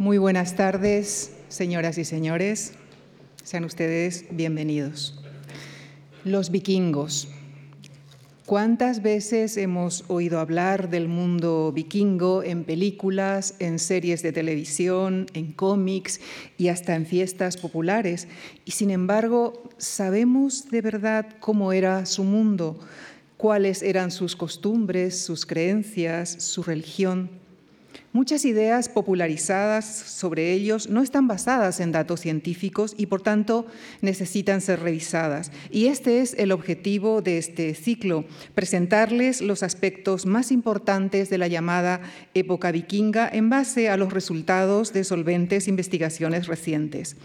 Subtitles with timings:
[0.00, 2.72] Muy buenas tardes, señoras y señores.
[3.44, 5.22] Sean ustedes bienvenidos.
[6.24, 7.28] Los vikingos.
[8.46, 15.52] ¿Cuántas veces hemos oído hablar del mundo vikingo en películas, en series de televisión, en
[15.52, 16.22] cómics
[16.56, 18.26] y hasta en fiestas populares?
[18.64, 22.80] Y sin embargo, ¿sabemos de verdad cómo era su mundo?
[23.36, 27.39] ¿Cuáles eran sus costumbres, sus creencias, su religión?
[28.12, 33.66] Muchas ideas popularizadas sobre ellos no están basadas en datos científicos y por tanto
[34.00, 35.52] necesitan ser revisadas.
[35.70, 38.24] Y este es el objetivo de este ciclo,
[38.56, 42.00] presentarles los aspectos más importantes de la llamada
[42.34, 47.16] época vikinga en base a los resultados de solventes investigaciones recientes.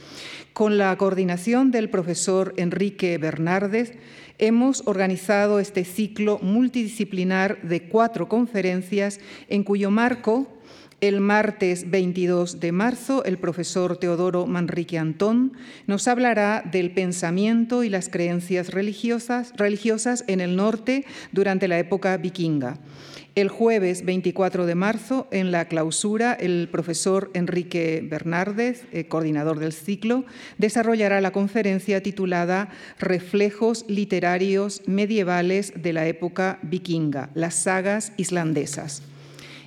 [0.53, 3.93] Con la coordinación del profesor Enrique Bernárdez,
[4.37, 9.19] hemos organizado este ciclo multidisciplinar de cuatro conferencias
[9.49, 10.47] en cuyo marco
[11.07, 15.53] el martes 22 de marzo, el profesor Teodoro Manrique Antón
[15.85, 22.17] nos hablará del pensamiento y las creencias religiosas, religiosas en el norte durante la época
[22.17, 22.79] vikinga.
[23.35, 29.73] El jueves 24 de marzo, en la clausura, el profesor Enrique Bernárdez, eh, coordinador del
[29.73, 30.25] ciclo,
[30.57, 39.03] desarrollará la conferencia titulada Reflejos literarios medievales de la época vikinga, las sagas islandesas.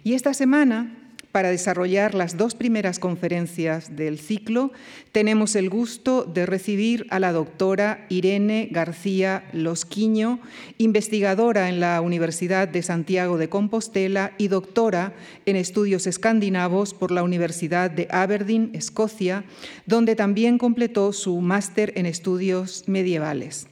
[0.02, 0.97] Y esta semana
[1.32, 4.72] para desarrollar las dos primeras conferencias del ciclo,
[5.12, 10.40] tenemos el gusto de recibir a la doctora Irene García Losquiño,
[10.78, 15.14] investigadora en la Universidad de Santiago de Compostela y doctora
[15.46, 19.44] en estudios escandinavos por la Universidad de Aberdeen, Escocia,
[19.86, 23.68] donde también completó su máster en estudios medievales.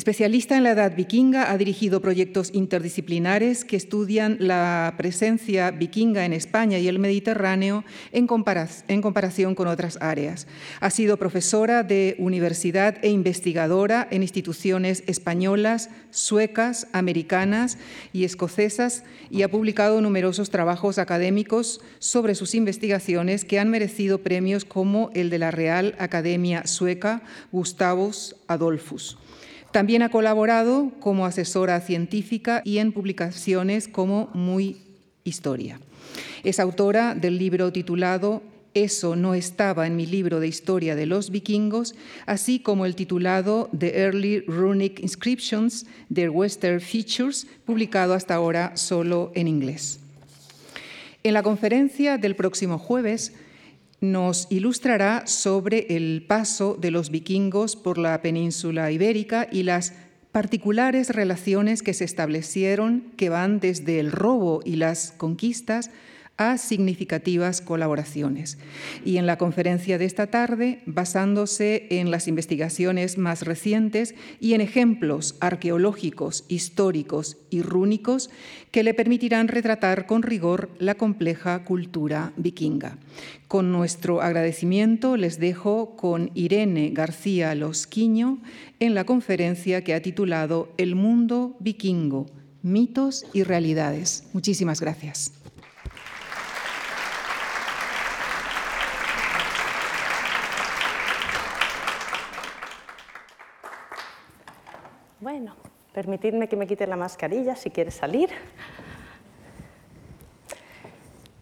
[0.00, 6.32] Especialista en la edad vikinga, ha dirigido proyectos interdisciplinares que estudian la presencia vikinga en
[6.32, 10.46] España y el Mediterráneo en, comparación con otras áreas.
[10.80, 17.76] Ha sido profesora de universidad e investigadora en instituciones españolas, suecas, americanas
[18.14, 24.64] y escocesas y ha publicado numerosos trabajos académicos sobre sus investigaciones que han merecido premios
[24.64, 27.20] como el de la Real Academia Sueca
[27.52, 29.18] Gustavus Adolphus.
[29.72, 34.78] También ha colaborado como asesora científica y en publicaciones como Muy
[35.22, 35.78] Historia.
[36.42, 38.42] Es autora del libro titulado
[38.74, 41.94] Eso no estaba en mi libro de historia de los vikingos,
[42.26, 49.30] así como el titulado The Early Runic Inscriptions, Their Western Features, publicado hasta ahora solo
[49.34, 50.00] en inglés.
[51.22, 53.34] En la conferencia del próximo jueves,
[54.00, 59.92] nos ilustrará sobre el paso de los vikingos por la península ibérica y las
[60.32, 65.90] particulares relaciones que se establecieron que van desde el robo y las conquistas
[66.40, 68.56] a significativas colaboraciones.
[69.04, 74.62] Y en la conferencia de esta tarde, basándose en las investigaciones más recientes y en
[74.62, 78.30] ejemplos arqueológicos, históricos y rúnicos
[78.70, 82.96] que le permitirán retratar con rigor la compleja cultura vikinga.
[83.46, 88.38] Con nuestro agradecimiento les dejo con Irene García Losquiño
[88.78, 92.26] en la conferencia que ha titulado El mundo vikingo,
[92.62, 94.24] mitos y realidades.
[94.32, 95.39] Muchísimas gracias.
[105.20, 105.54] Bueno,
[105.92, 108.30] permitidme que me quite la mascarilla si quiere salir.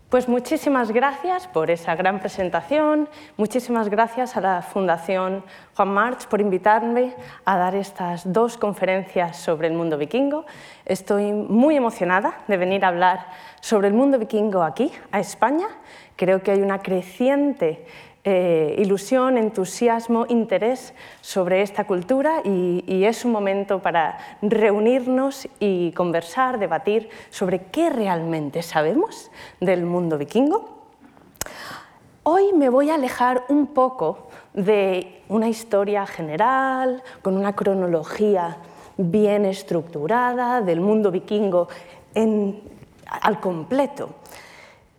[0.08, 5.44] Pues muchísimas gracias por esa gran presentación, muchísimas gracias a la Fundación
[5.76, 10.44] Juan March por invitarme a dar estas dos conferencias sobre el mundo vikingo.
[10.84, 13.26] Estoy muy emocionada de venir a hablar
[13.60, 15.68] sobre el mundo vikingo aquí, a España.
[16.16, 17.86] Creo que hay una creciente
[18.24, 26.58] eh, ilusión, entusiasmo, interés sobre esta cultura y, es un momento para reunirnos y conversar,
[26.58, 29.30] debatir sobre qué realmente sabemos
[29.60, 30.88] del mundo vikingo.
[32.25, 38.58] Hoy me voy a alejar un poco de una historia general, con una cronología
[38.96, 41.69] bien estructurada del mundo vikingo
[43.22, 44.10] al completo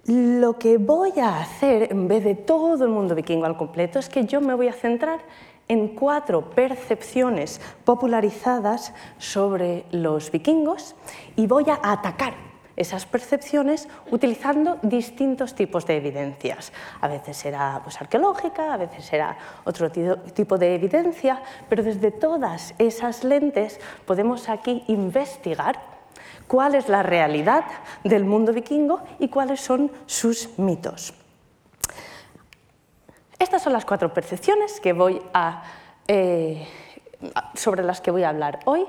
[0.09, 4.09] lo que voy a hacer, en vez de todo el mundo vikingo al completo, es
[4.09, 5.19] que yo me voy a centrar
[5.67, 10.95] en cuatro percepciones popularizadas sobre los vikingos
[11.35, 12.33] y voy a atacar
[12.75, 16.73] esas percepciones utilizando distintos tipos de evidencias.
[17.01, 22.73] A veces será pues, arqueológica, a veces será otro tipo de evidencia, pero desde todas
[22.79, 25.98] esas lentes podemos aquí investigar
[26.49, 27.63] cuál es la realidad
[28.03, 31.13] del mundo vikingo y cuáles son sus mitos.
[33.37, 34.81] Estas son las cuatro percepciones
[36.07, 36.67] eh,
[37.53, 38.85] sobre las que voy a hablar hoy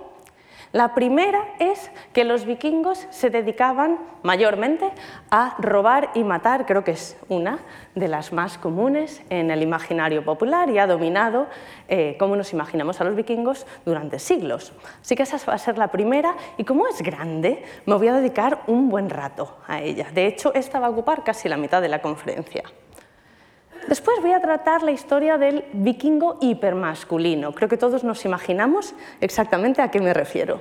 [0.73, 4.93] la primera es que los vikingos se dedicaban mayormente
[5.29, 7.59] a robar y matar, creo que es una
[7.97, 11.49] de las más comunes en el imaginario popular y ha dominado
[11.89, 14.73] eh, cómo nos imaginamos a los vikingos durante siglos.
[15.01, 18.15] Así que esa va a ser la primera y como es grande, me voy a
[18.15, 20.07] dedicar un buen rato a ella.
[20.15, 22.63] De hecho, esta va a ocupar casi la mitad de la conferencia.
[23.89, 27.53] Después voy a tratar la historia del vikingo hipermasculino.
[27.53, 30.61] Creo que todos nos imaginamos exactamente a qué me refiero.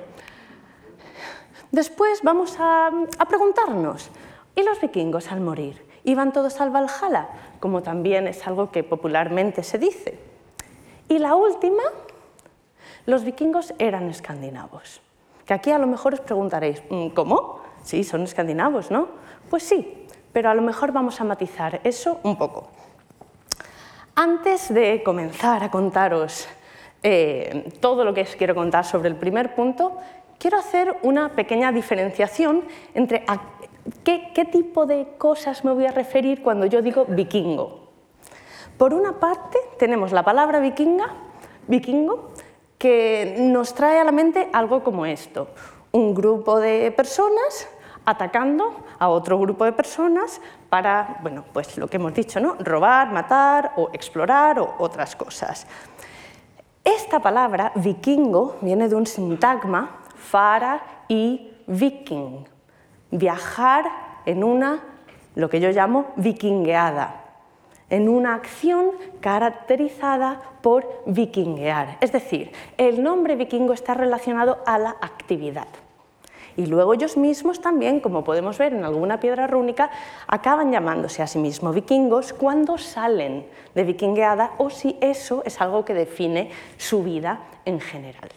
[1.71, 2.89] Después vamos a,
[3.27, 4.09] preguntarnos,
[4.55, 5.85] ¿y los vikingos al morir?
[6.03, 7.29] ¿Iban todos al Valhalla?
[7.59, 10.17] Como también es algo que popularmente se dice.
[11.07, 11.83] Y la última,
[13.05, 15.01] los vikingos eran escandinavos.
[15.45, 17.61] Que aquí a lo mejor os preguntaréis, mm, ¿cómo?
[17.83, 19.09] Sí, son escandinavos, ¿no?
[19.49, 22.69] Pues sí, pero a lo mejor vamos a matizar eso un poco.
[24.19, 26.45] Antes de comenzar a contaros
[27.03, 29.95] eh, todo lo que os quiero contar sobre el primer punto,
[30.37, 33.23] quiero hacer una pequeña diferenciación entre
[34.03, 37.87] qué, qué tipo de cosas me voy a referir cuando yo digo vikingo.
[38.77, 41.13] Por una parte, tenemos la palabra vikinga,
[41.69, 42.31] vikingo,
[42.77, 45.47] que nos trae a la mente algo como esto,
[45.93, 47.69] un grupo de personas
[48.03, 52.55] atacando a otro grupo de personas para, bueno, pues lo que hemos dicho, ¿no?
[52.59, 55.67] robar, matar o explorar o otras cosas.
[56.83, 62.45] Esta palabra vikingo viene de un sintagma fara y viking,
[63.11, 63.85] viajar
[64.25, 64.83] en una,
[65.35, 67.23] lo que yo llamo vikingueada,
[67.89, 71.97] en una acción caracterizada por vikinguear.
[72.01, 75.67] Es decir, el nombre vikingo está relacionado a la actividad.
[76.57, 79.89] Y luego ellos mismos también, como podemos ver en alguna piedra rúnica,
[80.27, 85.85] acaban llamándose a sí mismos vikingos cuando salen de vikingueada o si eso es algo
[85.85, 88.29] que define su vida en general.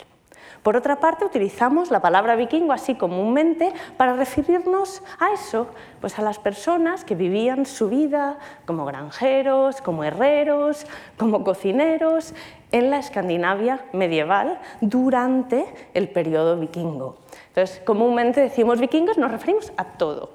[0.62, 5.66] Por otra parte, utilizamos la palabra vikingo así comúnmente para referirnos a eso,
[6.00, 10.86] pues a las personas que vivían su vida como granjeros, como herreros,
[11.18, 12.32] como cocineros
[12.70, 17.21] en la Escandinavia medieval durante el periodo vikingo.
[17.52, 20.30] Entonces, comúnmente decimos vikingos, nos referimos a todo.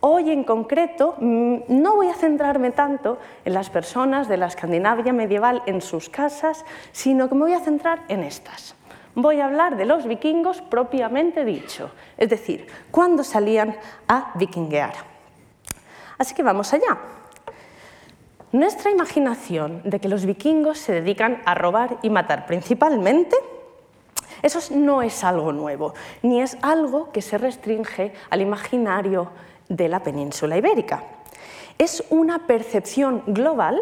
[0.00, 5.14] Hoy en concreto mm, no voy a centrarme tanto en las personas de la Escandinavia
[5.14, 8.74] medieval en sus casas, sino que me voy a centrar en estas.
[9.14, 13.74] Voy a hablar de los vikingos propiamente dicho, es decir, cuándo salían
[14.06, 14.92] a vikinguear.
[16.18, 16.98] Así que vamos allá.
[18.52, 23.36] Nuestra imaginación de que los vikingos se dedican a robar y matar principalmente
[24.42, 29.30] eso no es algo nuevo, ni es algo que se restringe al imaginario
[29.68, 31.04] de la península ibérica.
[31.78, 33.80] Es una percepción global,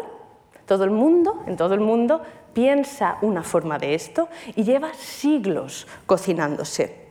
[0.65, 2.21] todo el mundo, en todo el mundo,
[2.53, 7.01] piensa una forma de esto y lleva siglos cocinándose.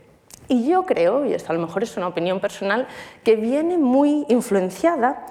[0.48, 2.88] Y yo creo, y esto a lo mejor es una opinión personal,
[3.22, 5.26] que viene muy influenciada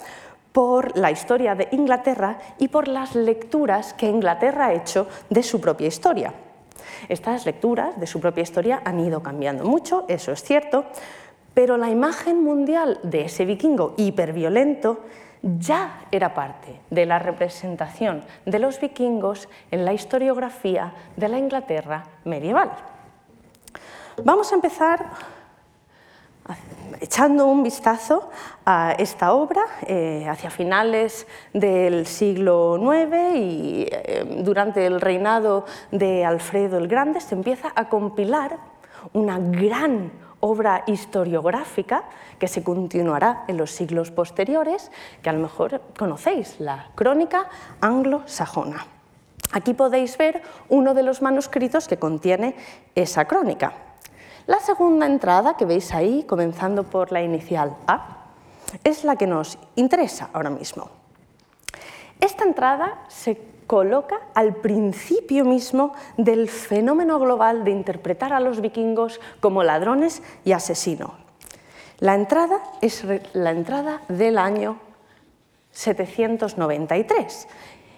[0.51, 5.59] por la historia de Inglaterra y por las lecturas que Inglaterra ha hecho de su
[5.59, 6.33] propia historia.
[7.07, 10.85] Estas lecturas de su propia historia han ido cambiando mucho, eso es cierto,
[11.53, 14.99] pero la imagen mundial de ese vikingo hiperviolento
[15.41, 22.05] ya era parte de la representación de los vikingos en la historiografía de la Inglaterra
[22.25, 22.71] medieval.
[24.23, 25.05] Vamos a empezar
[27.01, 28.29] echando un vistazo
[28.65, 36.25] a esta obra eh, hacia finales del siglo IX y eh, durante el reinado de
[36.25, 38.57] Alfredo el Grande se empieza a compilar
[39.13, 42.03] una gran obra historiográfica
[42.37, 44.91] que se continuará en los siglos posteriores,
[45.21, 47.47] que a lo mejor conocéis, la Crónica
[47.81, 48.85] Anglo-Sajona.
[49.51, 52.55] Aquí podéis ver uno de los manuscritos que contiene
[52.95, 53.73] esa crónica.
[54.49, 58.33] La segunda entrada que veis ahí, comenzando por la inicial A,
[58.83, 60.89] es la que nos interesa ahora mismo.
[62.19, 69.21] Esta entrada se coloca al principio mismo del fenómeno global de interpretar a los vikingos
[69.39, 71.11] como ladrones y asesinos.
[71.99, 74.79] La entrada es la entrada del año
[75.73, 77.47] 793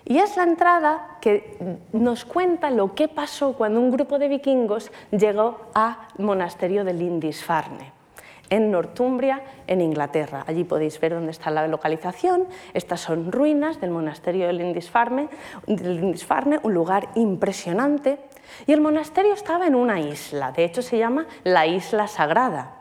[0.05, 4.91] y es la entrada que nos cuenta lo que pasó cuando un grupo de vikingos
[5.11, 7.91] llegó al monasterio de Lindisfarne,
[8.49, 10.43] en Northumbria, en Inglaterra.
[10.47, 12.47] Allí podéis ver dónde está la localización.
[12.73, 15.29] Estas son ruinas del monasterio de Lindisfarne,
[15.67, 18.19] Lindisfarne un lugar impresionante.
[18.65, 22.75] Y el monasterio estaba en una isla, de hecho se llama la Isla Sagrada.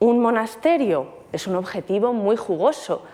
[0.00, 3.04] Un monasterio es un objetivo muy jugoso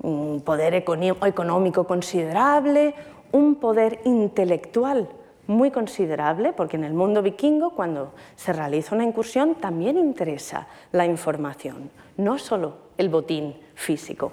[0.00, 2.94] un poder económico considerable,
[3.32, 5.08] un poder intelectual
[5.48, 11.06] muy considerable, porque en el mundo vikingo, cuando se realiza una incursión, también interesa la
[11.06, 14.30] información, no solo el botín físico.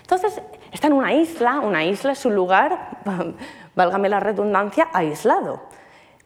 [0.00, 0.40] Entonces,
[0.72, 2.98] está en una isla, una isla es un lugar,
[3.76, 5.60] válgame la redundancia, aislado.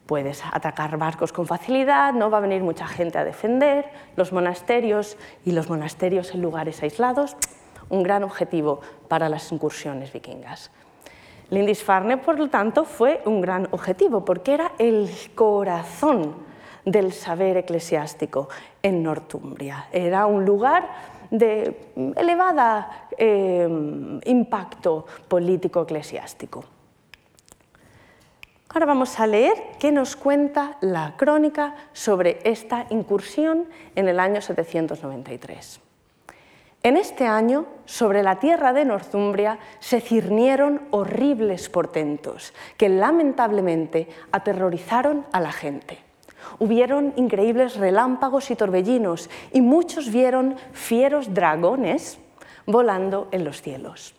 [0.06, 5.16] Puedes atacar barcos con facilidad, no va a venir mucha gente a defender, los monasterios
[5.44, 7.36] y los monasterios en lugares aislados,
[7.88, 10.70] un gran objetivo para las incursiones vikingas.
[11.50, 16.34] Lindisfarne, por lo tanto, fue un gran objetivo porque era el corazón
[16.84, 18.48] del saber eclesiástico
[18.82, 19.88] en Northumbria.
[19.92, 20.88] Era un lugar
[21.30, 22.86] de elevado
[23.16, 23.68] eh,
[24.24, 26.64] impacto político eclesiástico.
[28.68, 34.40] Ahora vamos a leer qué nos cuenta la crónica sobre esta incursión en el año
[34.40, 35.83] 793.
[36.84, 45.24] En este año, sobre la tierra de Northumbria se cirnieron horribles portentos que lamentablemente aterrorizaron
[45.32, 45.98] a la gente.
[46.58, 52.18] Hubieron increíbles relámpagos y torbellinos y muchos vieron fieros dragones
[52.66, 54.14] volando en los cielos.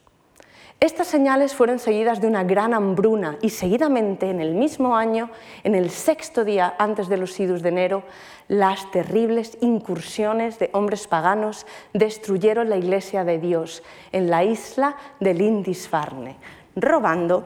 [0.81, 5.31] Estas señales fueron seguidas de una gran hambruna y seguidamente en el mismo año,
[5.63, 8.03] en el sexto día antes de los idus de enero,
[8.49, 15.33] las terribles incursiones de hombres paganos destruyeron la iglesia de Dios en la isla de
[15.33, 16.35] Lindisfarne,
[16.75, 17.45] robando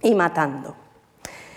[0.00, 0.76] y matando.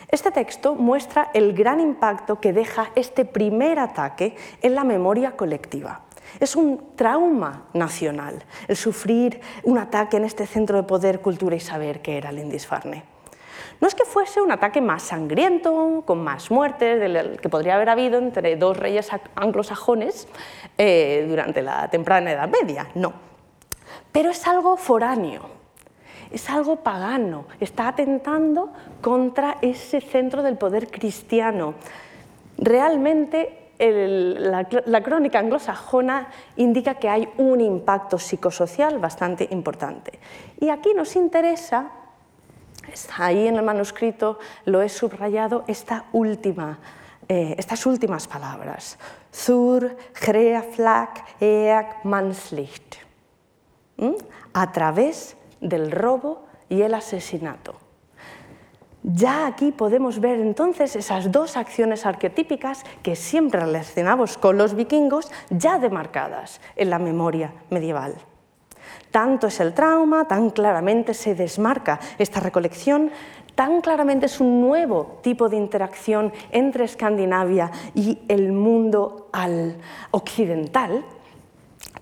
[0.09, 6.01] Este texto muestra el gran impacto que deja este primer ataque en la memoria colectiva.
[6.39, 11.59] Es un trauma nacional el sufrir un ataque en este centro de poder, cultura y
[11.59, 13.03] saber que era Lindisfarne.
[13.79, 17.89] No es que fuese un ataque más sangriento, con más muertes, del que podría haber
[17.89, 20.27] habido entre dos reyes anglosajones
[20.77, 23.13] eh, durante la temprana Edad Media, no.
[24.11, 25.49] Pero es algo foráneo,
[26.31, 28.71] es algo pagano, está atentando
[29.01, 31.73] contra ese centro del poder cristiano.
[32.57, 40.19] Realmente la, crónica anglosajona indica que hay un impacto psicosocial bastante importante.
[40.59, 41.91] Y aquí nos interesa,
[43.17, 46.79] ahí en el manuscrito lo he subrayado, esta última,
[47.27, 48.97] eh, estas últimas palabras.
[49.33, 52.97] Zur, Greaflak, Eak, Manslicht.
[54.53, 57.82] A través del robo y el asesinato.
[59.03, 65.29] Ya aquí podemos ver entonces esas dos acciones arquetípicas que siempre relacionamos con los vikingos,
[65.49, 68.15] ya demarcadas en la memoria medieval.
[69.11, 73.11] Tanto es el trauma, tan claramente se desmarca esta recolección,
[73.55, 79.29] tan claramente es un nuevo tipo de interacción entre Escandinavia y el mundo
[80.11, 81.03] occidental,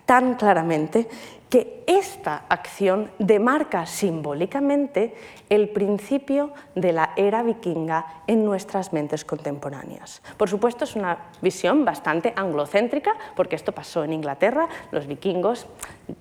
[0.06, 1.10] tan claramente
[1.52, 5.14] que esta acción demarca simbólicamente
[5.50, 10.22] el principio de la era vikinga en nuestras mentes contemporáneas.
[10.38, 15.68] Por supuesto, es una visión bastante anglocéntrica, porque esto pasó en Inglaterra, los vikingos,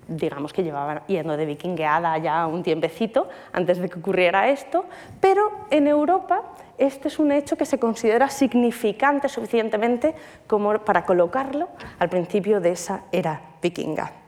[0.09, 4.83] digamos que llevaban yendo de vikingueada ya un tiempecito antes de que ocurriera esto,
[5.21, 6.41] pero en Europa
[6.77, 10.13] este es un hecho que se considera significante suficientemente
[10.45, 11.69] como para colocarlo
[11.99, 14.20] al principio de esa era vikinga.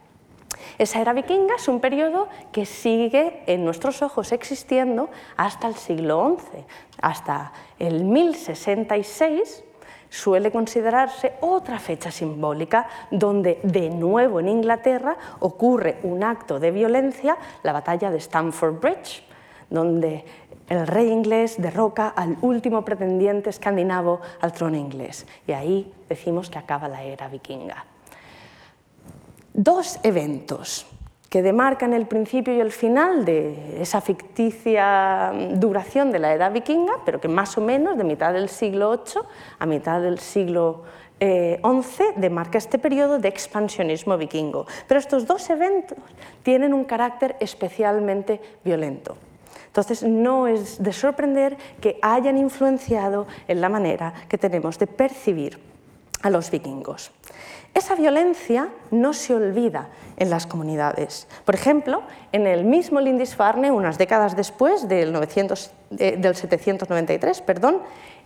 [0.77, 6.37] Esa era vikinga es un periodo que sigue en nuestros ojos existiendo hasta el siglo
[6.39, 6.63] XI,
[7.01, 9.63] hasta el 1066
[10.13, 17.35] suele considerarse otra fecha simbólica donde de nuevo en Inglaterra ocurre un acto de violencia,
[17.63, 19.23] la batalla de Stamford Bridge,
[19.71, 20.23] donde
[20.69, 25.25] el rey inglés derroca al último pretendiente escandinavo al trono inglés.
[25.47, 27.92] Y ahí decimos que acaba la era vikinga
[29.53, 30.85] dos eventos
[31.29, 36.93] que demarcan el principio y el final de esa ficticia duración de la edad vikinga,
[37.05, 39.23] pero que más o menos de mitad del siglo VIII
[39.57, 40.83] a mitad del siglo
[41.19, 41.59] eh,
[42.17, 44.67] demarca este periodo de expansionismo vikingo.
[44.87, 45.97] Pero estos dos eventos
[46.43, 49.17] tienen un carácter especialmente violento.
[49.67, 55.59] Entonces, no es de sorprender que hayan influenciado en la manera que tenemos de percibir
[56.21, 57.11] a los vikingos.
[57.73, 61.27] Esa violencia no se olvida en las comunidades.
[61.43, 67.79] Por ejemplo, en el mismo Lindisfarne, unas décadas después del, 793, eh, perdón,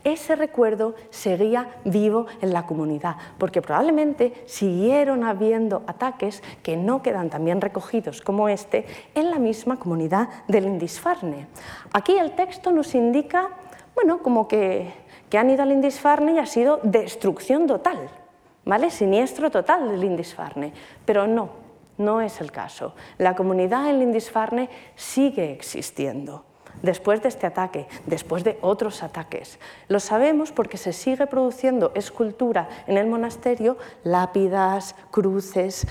[0.04, 7.30] ese recuerdo seguía vivo en la comunidad, porque probablemente siguieron habiendo ataques que no quedan
[7.30, 8.86] tan bien recogidos como este
[9.16, 11.48] en la misma comunidad del Lindisfarne.
[11.94, 13.50] Aquí el texto nos indica,
[13.96, 14.92] bueno, como que,
[15.30, 18.10] que han ido al Lindisfarne y ha sido destrucción total.
[18.68, 18.92] ¿Vale?
[18.92, 20.74] Siniestro total del Lindisfarne,
[21.06, 21.66] pero no,
[21.98, 22.94] No es el caso.
[23.18, 26.46] La comunidad en Lindisfarne sigue existiendo
[26.84, 29.58] después de este ataque, después de otros ataques.
[29.88, 35.88] Lo sabemos porque se sigue produciendo escultura en el monasterio, lápidas, cruces,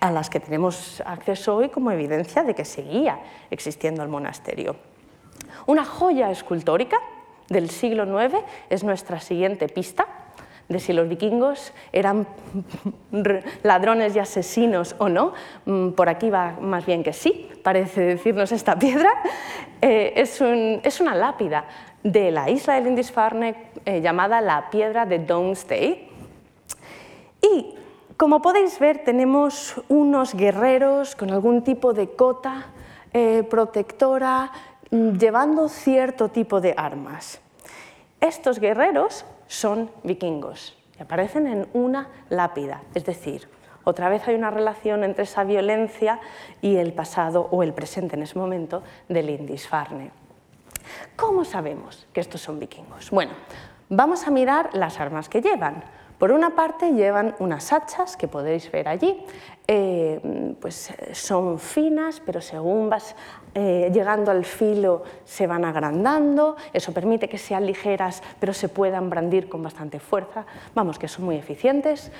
[0.00, 3.20] a las que tenemos acceso hoy como evidencia de que seguía
[3.50, 4.76] existiendo el monasterio.
[5.66, 6.98] Una joya escultórica
[7.50, 8.38] del siglo IX
[8.70, 10.06] es nuestra siguiente pista
[10.70, 12.26] de si los vikingos eran
[13.64, 15.34] ladrones y asesinos o no.
[15.66, 19.10] Mm, por aquí va más bien que sí, parece decirnos esta piedra.
[19.82, 21.64] Eh, es, una lápida
[22.02, 23.54] de la isla de Lindisfarne
[23.86, 26.06] eh, llamada la piedra de Domesday.
[27.40, 27.74] Y
[28.18, 32.66] como podéis ver, tenemos unos guerreros con algún tipo de cota
[33.14, 34.52] eh, protectora,
[34.90, 37.40] mm, llevando cierto tipo de armas.
[38.20, 43.48] Estos guerreros son vikingos y aparecen en una lápida, es decir,
[43.82, 46.20] otra vez hay una relación entre esa violencia
[46.62, 50.12] y el pasado o el presente en ese momento de Lindisfarne.
[51.16, 53.10] ¿Cómo sabemos que estos son vikingos?
[53.10, 53.32] Bueno,
[53.88, 55.82] vamos a mirar las armas que llevan.
[56.18, 59.24] Por una parte llevan unas hachas que podéis ver allí,
[59.66, 63.16] eh, pues son finas, pero según vas
[63.54, 69.10] eh, llegando al filo se van agrandando, eso permite que sean ligeras, pero se puedan
[69.10, 72.12] brandir con bastante fuerza, vamos, que son muy eficientes.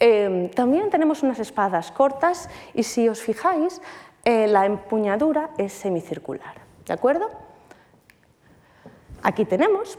[0.00, 3.80] Eh, también tenemos unas espadas cortas y si os fijáis,
[4.24, 6.54] la empuñadura es semicircular,
[6.86, 7.28] ¿de acuerdo?
[9.24, 9.98] Aquí tenemos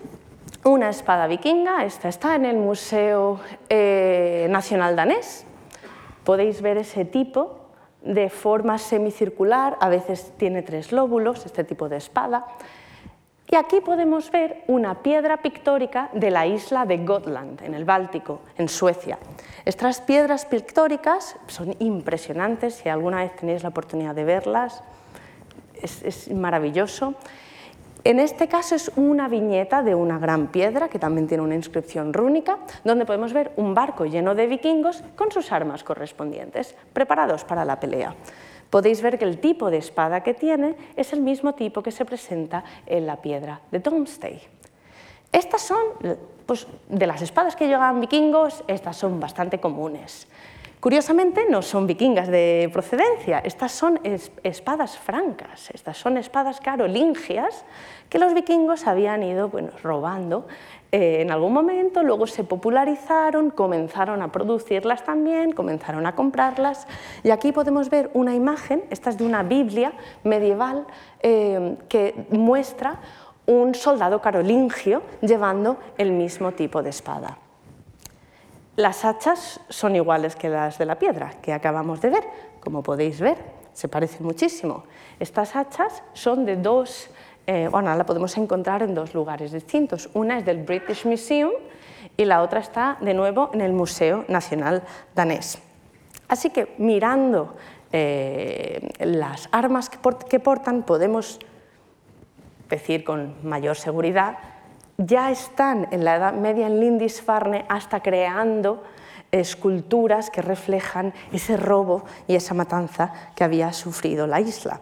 [0.66, 5.46] una espada vikinga, esta está en el Museo eh, Nacional Danés.
[6.24, 7.63] Podéis ver ese tipo
[8.04, 12.46] de forma semicircular, a veces tiene tres lóbulos, este tipo de espada.
[13.50, 18.42] Y aquí podemos ver una piedra pictórica de la isla de Gotland, en el Báltico,
[18.58, 19.20] en Suecia.
[19.64, 24.84] Estas piedras pictóricas son impresionantes, si alguna vez tenéis la oportunidad de verlas,
[25.82, 27.16] es, maravilloso.
[28.06, 32.12] En este caso es una viñeta de una gran piedra que también tiene una inscripción
[32.12, 37.64] rúnica, donde podemos ver un barco lleno de vikingos con sus armas correspondientes, preparados para
[37.64, 38.14] la pelea.
[38.70, 42.04] Podéis ver que el tipo de espada que tiene es el mismo tipo que se
[42.04, 44.42] presenta en la piedra de Domstay.
[45.32, 45.80] Estas son,
[46.46, 50.28] pues, de las espadas que llegaban vikingos, estas son bastante comunes.
[50.84, 54.02] Curiosamente no son vikingas de procedencia, estas son
[54.44, 57.64] espadas francas, estas son espadas carolingias
[58.10, 60.46] que los vikingos habían ido bueno, robando
[60.92, 66.86] eh, en algún momento, luego se popularizaron, comenzaron a producirlas también, comenzaron a comprarlas.
[67.24, 69.94] Y aquí podemos ver una imagen, esta es de una Biblia
[70.26, 70.86] medieval
[71.22, 73.00] eh, que muestra
[73.46, 77.38] un soldado carolingio llevando el mismo tipo de espada.
[78.76, 82.24] Las hachas son iguales que las de la piedra que acabamos de ver,
[82.60, 83.38] como podéis ver,
[83.72, 84.84] se parecen muchísimo.
[85.20, 87.10] Estas hachas son de dos,
[87.46, 90.10] eh, bueno, la podemos encontrar en dos lugares distintos.
[90.16, 91.52] Una es del British Museum
[92.18, 94.82] y la otra está de nuevo en el Museo Nacional
[95.14, 95.60] Danés.
[96.28, 97.56] Así que mirando
[97.92, 101.38] eh, las armas que portan podemos
[102.70, 104.53] decir con mayor seguridad
[104.98, 108.84] ya están en la Edad Media en Lindisfarne hasta creando
[109.32, 114.80] esculturas que reflejan ese robo y esa matanza que había sufrido la isla.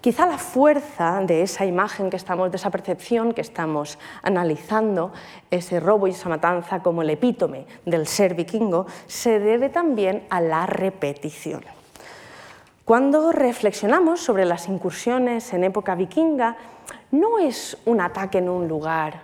[0.00, 5.12] Quizá la fuerza de esa imagen que estamos, de esa percepción que estamos analizando,
[5.50, 10.40] ese robo y esa matanza como el epítome del ser vikingo, se debe también a
[10.40, 11.62] la repetición.
[12.86, 16.56] Cuando reflexionamos sobre las incursiones en época vikinga,
[17.12, 19.22] no es un ataque en un lugar,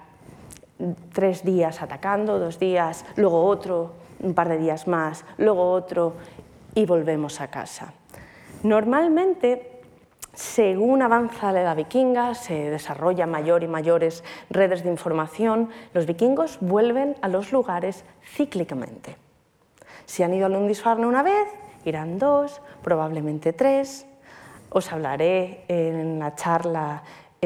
[1.12, 6.14] tres días atacando, dos días, luego otro, un par de días más, luego otro
[6.74, 7.92] y volvemos a casa.
[8.62, 9.80] Normalmente,
[10.34, 16.58] según avanza la edad vikinga, se desarrollan mayor y mayores redes de información, los vikingos
[16.60, 19.16] vuelven a los lugares cíclicamente.
[20.04, 21.48] Si han ido a Lundisfarne una vez,
[21.84, 24.06] irán dos, probablemente tres.
[24.68, 27.02] Os hablaré en la charla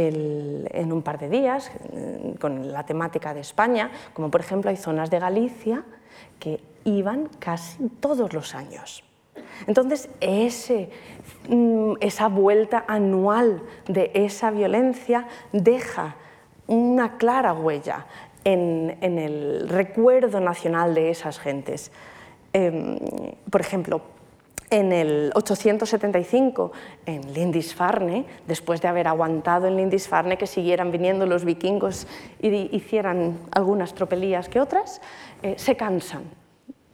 [0.08, 1.70] en un par de días
[2.40, 5.84] con la temática de España, como por ejemplo hay zonas de Galicia
[6.38, 9.04] que iban casi todos los años.
[9.66, 10.08] Entonces,
[11.48, 16.16] mm, esa vuelta anual de esa violencia deja
[16.66, 18.06] una clara huella
[18.44, 21.92] en, el recuerdo nacional de esas gentes.
[22.52, 22.98] Em,
[23.50, 24.02] por ejemplo,
[24.70, 26.72] en el 875
[27.06, 32.06] en Lindisfarne, después de haber aguantado en Lindisfarne que siguieran viniendo los vikingos
[32.40, 35.00] y hicieran algunas tropelías que otras,
[35.42, 36.40] eh, se cansan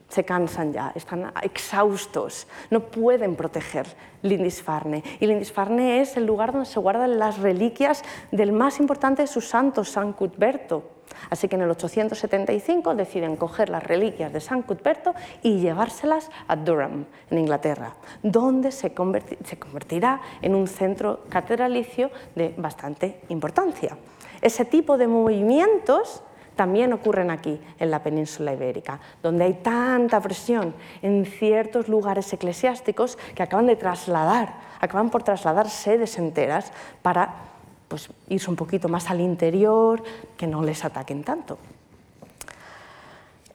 [0.08, 3.86] se cansan ya, están exhaustos, no pueden proteger
[4.22, 5.02] Lindisfarne.
[5.20, 9.48] Y Lindisfarne es el lugar donde se guardan las reliquias del más importante de sus
[9.48, 10.95] santos, San Cuthberto.
[11.30, 16.56] Así que en el 875 deciden coger las reliquias de San Cuthberto y llevárselas a
[16.56, 18.92] Durham, en Inglaterra, donde se,
[19.44, 23.96] se convertirá en un centro catedralicio de bastante importancia.
[24.40, 26.22] Ese tipo de movimientos
[26.56, 33.18] también ocurren aquí, en la península ibérica, donde hay tanta presión en ciertos lugares eclesiásticos
[33.34, 37.34] que acaban de trasladar, acaban por trasladar sedes enteras para
[37.88, 40.02] pues, irse un poquito más al interior,
[40.36, 41.58] que no les ataquen tanto.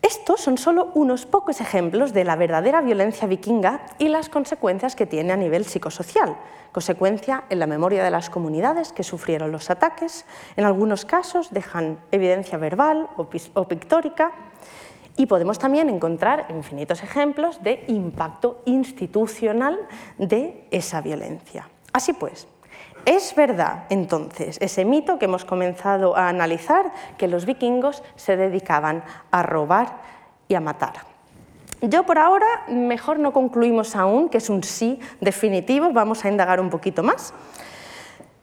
[0.01, 5.05] Estos son solo unos pocos ejemplos de la verdadera violencia vikinga y las consecuencias que
[5.05, 6.35] tiene a nivel psicosocial,
[6.71, 10.25] consecuencia en la memoria de las comunidades que sufrieron los ataques,
[10.57, 14.31] en algunos casos dejan evidencia verbal o pictórica,
[15.17, 19.77] y podemos también encontrar infinitos ejemplos de impacto institucional
[20.17, 21.69] de esa violencia.
[21.93, 22.47] Así pues,
[23.05, 29.03] es verdad, entonces, ese mito que hemos comenzado a analizar, que los vikingos se dedicaban
[29.31, 29.97] a robar
[30.47, 30.93] y a matar.
[31.81, 36.59] Yo por ahora mejor no concluimos aún, que es un sí definitivo, vamos a indagar
[36.59, 37.33] un poquito más.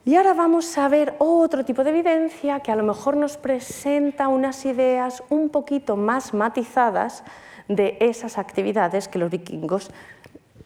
[0.03, 4.27] Y ahora vamos a ver otro tipo de evidencia que a lo mejor nos presenta
[4.27, 7.23] unas ideas un poquito más matizadas
[7.67, 9.91] de esas actividades que los vikingos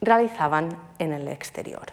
[0.01, 1.85] realizaban en el exterior.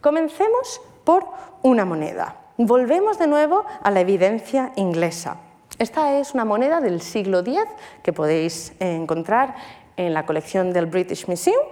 [0.00, 1.26] Comencemos por
[1.62, 2.36] una moneda.
[2.56, 5.38] Volvemos de nuevo a la evidencia inglesa.
[5.78, 7.58] Esta es una moneda del siglo X
[8.02, 9.54] que podéis encontrar
[9.96, 11.64] en la colección del British Museum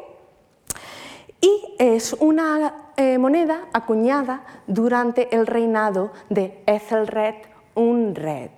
[1.41, 7.37] y es una eh, moneda acuñada durante el reinado de Ethelred
[7.75, 8.51] Unred.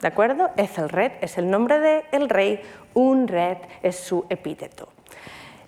[0.00, 0.50] ¿De acuerdo?
[0.56, 1.78] Ethelred es el nombre
[2.10, 2.60] del rey,
[2.94, 4.88] Unred es su epíteto.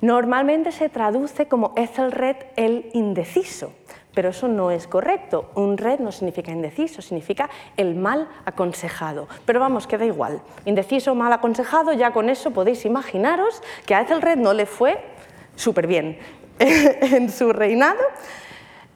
[0.01, 3.73] Normalmente se traduce como Ethelred el indeciso,
[4.15, 5.51] pero eso no es correcto.
[5.55, 9.29] Un red no significa indeciso, significa el mal aconsejado.
[9.45, 10.41] Pero vamos, queda igual.
[10.65, 15.03] Indeciso mal aconsejado, ya con eso podéis imaginaros que a Ethelred no le fue
[15.57, 16.19] súper bien
[16.59, 18.01] en su reinado.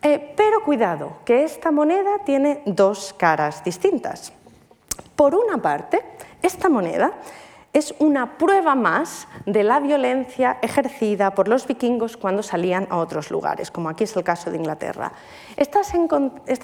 [0.00, 4.32] Eh, pero cuidado, que esta moneda tiene dos caras distintas.
[5.16, 6.04] Por una parte,
[6.40, 7.12] esta moneda
[7.72, 13.30] es una prueba más de la violencia ejercida por los vikingos cuando salían a otros
[13.30, 15.12] lugares, como aquí es el caso de Inglaterra.
[15.56, 15.92] Estas,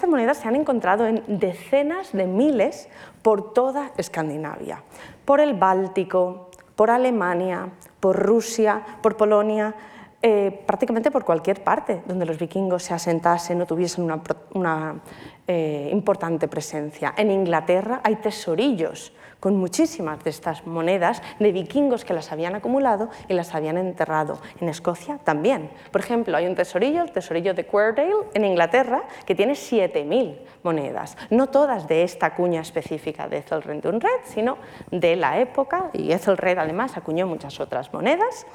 [0.07, 2.89] monedas se han encontrado en decenas de miles
[3.21, 4.81] por toda Escandinavia,
[5.25, 9.75] por el Báltico, por Alemania, por Rusia, por Polonia,
[10.21, 14.09] eh, prácticamente por cualquier parte donde los vikingos se asentasen o tuviesen
[14.53, 15.01] una,
[15.47, 17.13] eh, importante presencia.
[17.15, 23.09] En Inglaterra hay tesorillos con muchísimas de estas monedas de vikingos que las habían acumulado
[23.27, 24.39] y las habían enterrado.
[24.59, 25.69] En Escocia también.
[25.91, 31.15] Por ejemplo, hay un tesorillo, el tesorillo de Querdale, en Inglaterra, que tiene 7.000 monedas.
[31.29, 34.57] No todas de esta cuña específica de Ethelred de Unred, sino
[34.89, 38.47] de la época, y Ethelred además acuñó muchas otras monedas.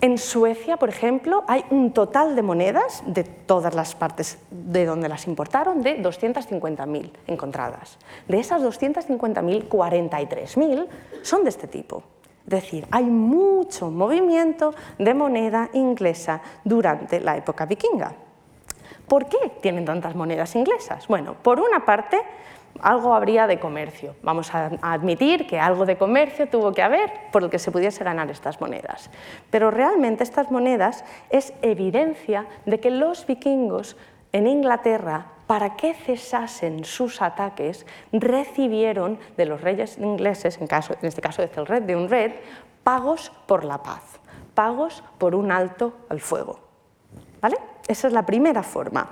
[0.00, 5.08] En Suecia, por ejemplo, hay un total de monedas de todas las partes de donde
[5.08, 7.98] las importaron de 250.000 encontradas.
[8.28, 10.86] De esas 250.000, 43.000
[11.22, 12.02] son de este tipo.
[12.44, 18.12] Es decir, hay mucho movimiento de moneda inglesa durante la época vikinga.
[19.08, 21.06] ¿Por qué tienen tantas monedas inglesas?
[21.08, 22.20] Bueno, por una parte,
[22.80, 24.16] algo habría de comercio.
[24.22, 28.04] Vamos a admitir que algo de comercio tuvo que haber por el que se pudiese
[28.04, 29.10] ganar estas monedas.
[29.50, 33.96] Pero realmente estas monedas es evidencia de que los vikingos
[34.32, 40.68] en Inglaterra, para que cesasen sus ataques, recibieron de los reyes ingleses, en,
[41.02, 42.32] este caso de Celred, de un red,
[42.82, 44.02] pagos por la paz,
[44.54, 46.58] pagos por un alto al fuego.
[47.40, 47.58] ¿Vale?
[47.86, 49.08] Esa es la primera forma.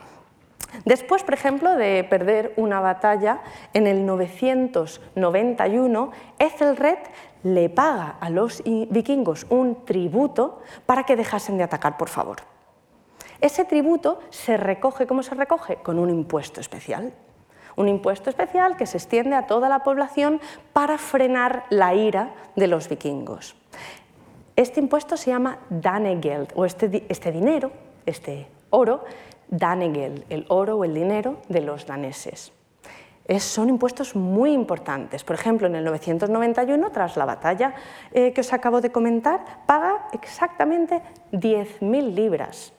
[0.84, 3.40] Después, por ejemplo, de perder una batalla,
[3.72, 6.98] en el 991, Ethelred
[7.42, 12.38] le paga a los vikingos un tributo para que dejasen de atacar, por favor.
[13.40, 15.76] Ese tributo se recoge, ¿cómo se recoge?
[15.76, 17.12] Con un impuesto especial.
[17.74, 20.40] Un impuesto especial que se extiende a toda la población
[20.72, 23.56] para frenar la ira de los vikingos.
[24.54, 27.72] Este impuesto se llama Danegeld, o este, este dinero,
[28.06, 29.04] este oro,
[29.52, 32.52] Danegeld, el oro o el dinero de los daneses.
[33.38, 35.24] son impuestos muy importantes.
[35.24, 37.74] Por ejemplo, en el 991, tras la batalla
[38.12, 42.72] eh, que os acabo de comentar, paga exactamente 10.000 libras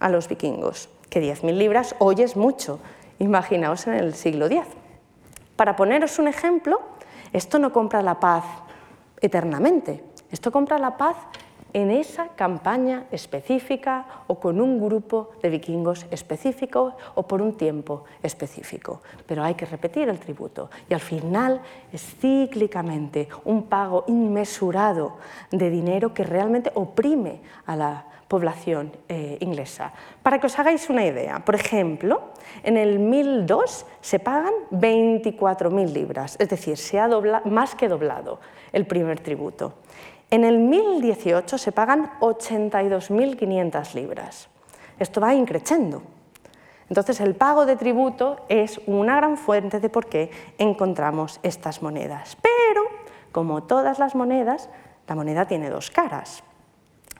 [0.00, 0.88] a los vikingos.
[1.10, 2.80] Que 10.000 libras hoy es mucho,
[3.18, 4.62] imaginaos en el siglo X.
[5.56, 6.80] Para poneros un ejemplo,
[7.34, 8.44] esto no compra la paz
[9.20, 10.02] eternamente.
[10.30, 11.16] Esto compra la paz
[11.72, 18.04] en esa campaña específica o con un grupo de vikingos específico o por un tiempo
[18.22, 19.02] específico.
[19.26, 21.60] Pero hay que repetir el tributo y al final
[21.92, 25.16] es cíclicamente un pago inmesurado
[25.50, 29.92] de dinero que realmente oprime a la población eh, inglesa.
[30.22, 32.32] Para que os hagáis una idea, por ejemplo,
[32.64, 37.08] en el 1002 se pagan 24.000 libras, es decir, se ha
[37.44, 38.40] más que doblado
[38.72, 39.74] el primer tributo.
[40.30, 44.48] En el 1018 se pagan 82.500 libras.
[44.98, 46.02] Esto va increciendo.
[46.88, 52.36] Entonces el pago de tributo es una gran fuente de por qué encontramos estas monedas.
[52.36, 52.82] Pero,
[53.30, 54.68] como todas las monedas,
[55.06, 56.42] la moneda tiene dos caras.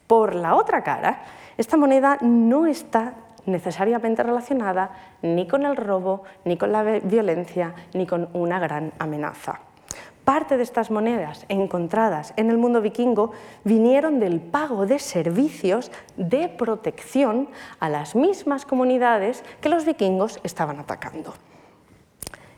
[0.07, 1.25] Por la otra cara,
[1.57, 3.15] esta moneda no está
[3.45, 4.91] necesariamente relacionada
[5.23, 9.61] ni con el robo, ni con la violencia, ni con una gran amenaza.
[10.27, 13.31] Parte de estas monedas encontradas en el mundo vikingo
[13.63, 20.81] vinieron del pago de servicios de protección a las mismas comunidades que los vikingos estaban
[20.81, 21.33] atacando.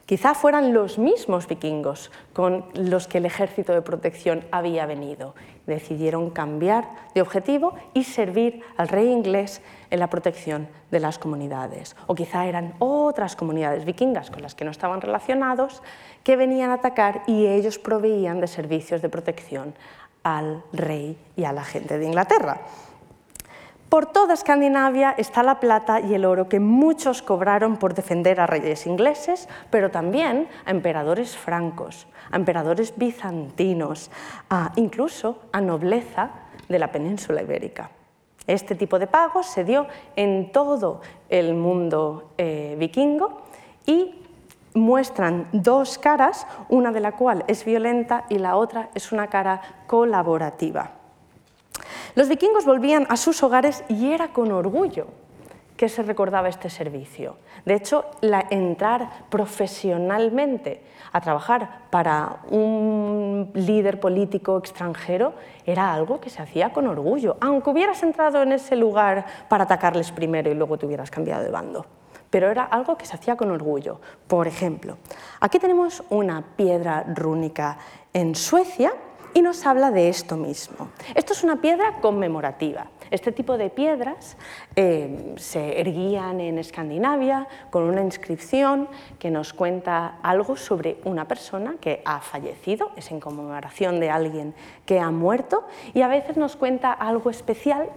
[0.08, 5.34] Quizá fueran los mismos vikingos con los que el ejército de protección había venido.
[5.66, 11.94] Decidieron cambiar de objetivo y servir al rey inglés en la protección de las comunidades.
[12.06, 15.82] O quizá eran otras comunidades vikingas con las que no estaban relacionados
[16.24, 19.74] que venían a atacar y ellos proveían de servicios de protección
[20.22, 22.62] al rey y a la gente de Inglaterra.
[23.88, 28.46] Por toda Escandinavia está la plata y el oro que muchos cobraron por defender a
[28.46, 34.11] reyes ingleses, pero también a emperadores francos, a emperadores bizantinos,
[34.77, 36.31] incluso a nobleza
[36.68, 37.90] de la península ibérica.
[38.46, 43.42] Este tipo de pagos se dio en todo el mundo eh, vikingo
[43.87, 44.22] y
[44.74, 49.62] muestran dos caras, una de la cual es violenta y la otra es una cara
[49.87, 50.97] colaborativa.
[52.14, 55.06] Los vikingos volvían a sus hogares y era con orgullo
[55.78, 57.36] que se recordaba este servicio.
[57.64, 58.04] De hecho,
[58.50, 66.88] entrar profesionalmente a trabajar para un líder político extranjero era algo que se hacía con
[66.88, 71.44] orgullo, aunque hubieras entrado en ese lugar para atacarles primero y luego te hubieras cambiado
[71.44, 71.86] de bando.
[72.28, 74.00] Pero era algo que se hacía con orgullo.
[74.26, 74.98] Por ejemplo,
[75.38, 77.78] aquí tenemos una piedra rúnica
[78.12, 78.92] en Suecia
[79.34, 80.88] y nos habla de esto mismo.
[81.14, 82.86] Esto es una piedra conmemorativa.
[83.10, 84.36] Este tipo de piedras
[84.76, 88.88] eh, se erguían en Escandinavia con una inscripción
[89.18, 94.54] que nos cuenta algo sobre una persona que ha fallecido, es en conmemoración de alguien
[94.84, 97.88] que ha muerto, y a veces nos cuenta algo especial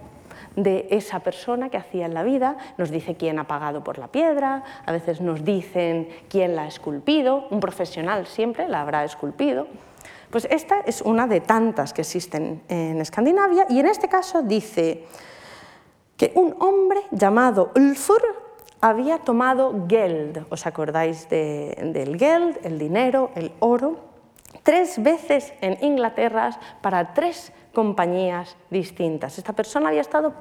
[0.56, 4.08] de esa persona que hacía en la vida, nos dice quién ha pagado por la
[4.08, 9.66] piedra, a veces nos dicen quién la ha esculpido, un profesional siempre la habrá esculpido.
[10.32, 15.04] Pues esta es una de tantas que existen en Escandinavia y en este caso dice
[16.16, 18.22] que un hombre llamado Ulfur
[18.80, 24.10] había tomado geld, ¿os acordáis del geld, el dinero, el oro?
[24.62, 29.36] Tres veces en Inglaterra para tres compañías distintas.
[29.36, 30.32] Esta persona había estado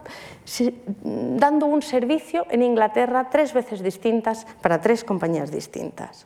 [1.03, 6.23] dando un servicio en Inglaterra tres veces distintas para tres compañías distintas.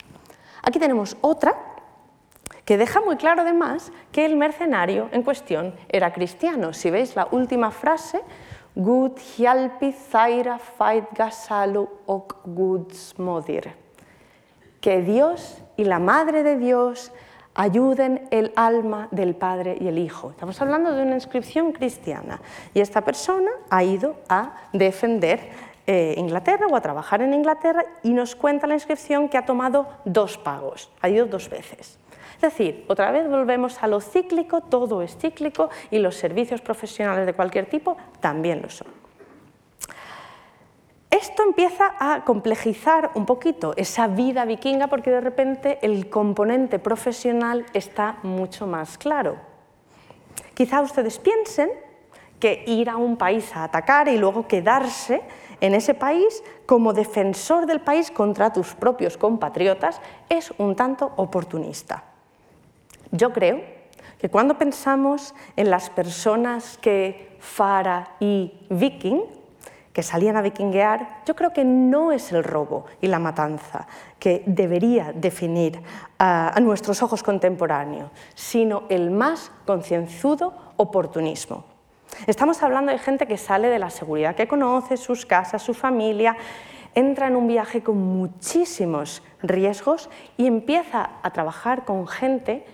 [0.61, 1.74] Aquí tenemos otra
[2.65, 6.73] que deja muy claro además que el mercenario en cuestión era cristiano.
[6.73, 8.21] Si veis la última frase,
[8.75, 10.59] Gud hjälpi zaira
[11.13, 13.71] gasalu ok gudsmodir.
[14.81, 17.11] Que Dios y la Madre de Dios
[17.53, 20.31] ayuden el alma del Padre y el Hijo.
[20.31, 22.41] Estamos hablando de una inscripción cristiana
[22.73, 25.39] y esta persona ha ido a defender
[25.87, 29.87] eh, Inglaterra o a trabajar en Inglaterra y nos cuenta la inscripción que ha tomado
[30.03, 31.97] dos pagos, ha ido dos veces.
[32.35, 37.25] Es decir, otra vez volvemos a lo cíclico, todo es cíclico y los servicios profesionales
[37.25, 38.87] de cualquier tipo también lo son.
[41.09, 47.65] Esto empieza a complejizar un poquito esa vida vikinga porque de repente el componente profesional
[47.73, 49.37] está mucho más claro.
[50.53, 51.69] Quizá ustedes piensen
[52.39, 55.21] que ir a un país a atacar y luego quedarse
[55.61, 62.03] en ese país como defensor del país contra tus propios compatriotas es un tanto oportunista.
[63.15, 63.61] Yo creo
[64.19, 69.21] que cuando pensamos en las personas que Fara y Viking,
[69.93, 73.87] que salían a vikinguear, yo creo que no es el robo y la matanza
[74.19, 75.81] que debería definir
[76.19, 81.63] a, nuestros ojos contemporáneos, sino el más concienzudo oportunismo.
[82.27, 86.35] Estamos hablando de gente que sale de la seguridad que conoce, sus casas, su familia,
[86.93, 92.65] entra en un viaje con muchísimos riesgos y empieza a trabajar con gente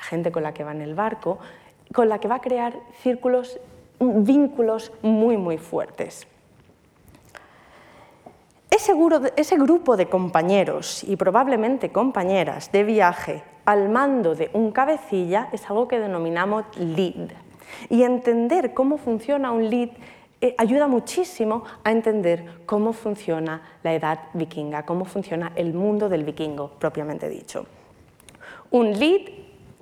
[0.00, 1.38] gente con la que va en el barco,
[1.94, 3.58] con la que va a crear círculos,
[3.98, 6.26] vínculos muy, muy fuertes.
[8.70, 8.92] Ese,
[9.36, 15.68] ese grupo de compañeros y probablemente compañeras de viaje al mando de un cabecilla es
[15.68, 17.30] algo que denominamos lead.
[17.88, 19.90] Y entender cómo funciona un lead
[20.42, 26.24] eh, ayuda muchísimo a entender cómo funciona la edad vikinga, cómo funciona el mundo del
[26.24, 27.66] vikingo propiamente dicho.
[28.70, 29.20] Un lead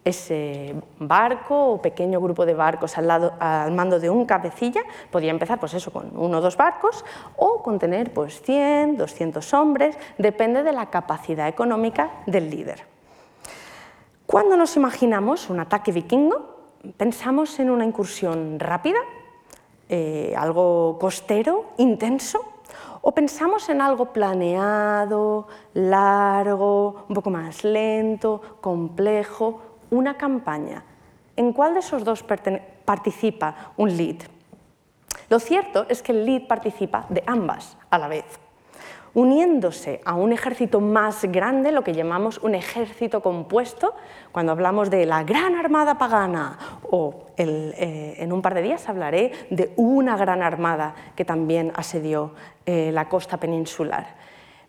[0.09, 5.75] ese barco o pequeño grupo de barcos al, mando de un cabecilla, podía empezar pues
[5.75, 7.05] eso, con uno o dos barcos
[7.37, 12.85] o con tener pues 100, 200 hombres, depende de la capacidad económica del líder.
[14.27, 16.57] Cuando nos imaginamos un ataque vikingo,
[16.97, 18.99] pensamos en una incursión rápida,
[19.89, 22.45] eh, algo costero, intenso,
[23.01, 30.85] o pensamos en algo planeado, largo, un poco más lento, complejo, una campaña.
[31.37, 32.25] ¿En cuál de esos dos
[32.85, 34.17] participa un lead?
[35.29, 38.25] Lo cierto es que el lead participa de ambas a la vez,
[39.15, 43.95] uniéndose a un ejército más grande, lo que llamamos un ejército compuesto,
[44.33, 46.59] cuando hablamos de la gran armada pagana,
[46.91, 52.33] o eh, en un par de días hablaré de una gran armada que también asedió
[52.67, 54.17] eh, la costa peninsular.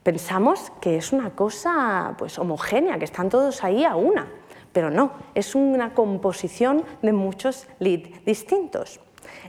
[0.04, 4.28] Pensamos que es una cosa pues, homogénea, que están todos ahí a una
[4.74, 9.00] pero no, es una composición de muchos leads distintos.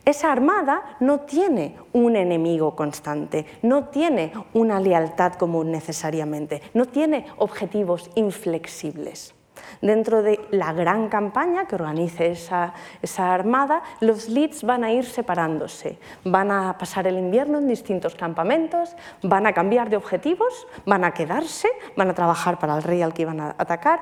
[0.04, 7.26] Esa armada no tiene un enemigo constante, no tiene una lealtad común necesariamente, no tiene
[7.36, 9.34] objetivos inflexibles.
[9.82, 15.04] Dentro de la gran campaña que organice esa, esa, armada, los leads van a ir
[15.04, 21.04] separándose, van a pasar el invierno en distintos campamentos, van a cambiar de objetivos, van
[21.04, 24.00] a quedarse, van a trabajar para el rey al que iban a atacar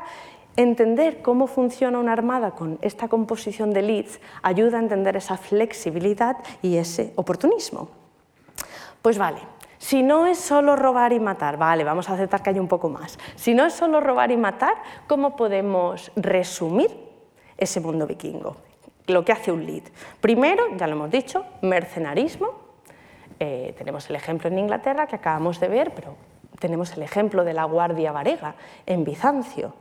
[0.59, 6.37] Entender cómo funciona una armada con esta composición de leads ayuda a entender esa flexibilidad
[6.63, 7.91] y ese oportunismo.
[9.01, 9.39] Pues vale,
[9.79, 12.89] si no es solo robar y matar, vale, vamos a aceptar que hay un poco
[12.89, 13.21] más.
[13.37, 14.75] Si no es solo robar y matar,
[15.07, 16.91] ¿cómo podemos resumir
[17.57, 18.57] ese mundo vikingo?
[19.07, 19.85] Lo que hace un lead.
[20.21, 22.49] Primero, ya lo hemos dicho, mercenarismo.
[23.39, 26.17] Eh, tenemos el ejemplo en Inglaterra que acabamos de ver, pero
[26.59, 29.73] tenemos el ejemplo de la Guardia Varega en Bizancio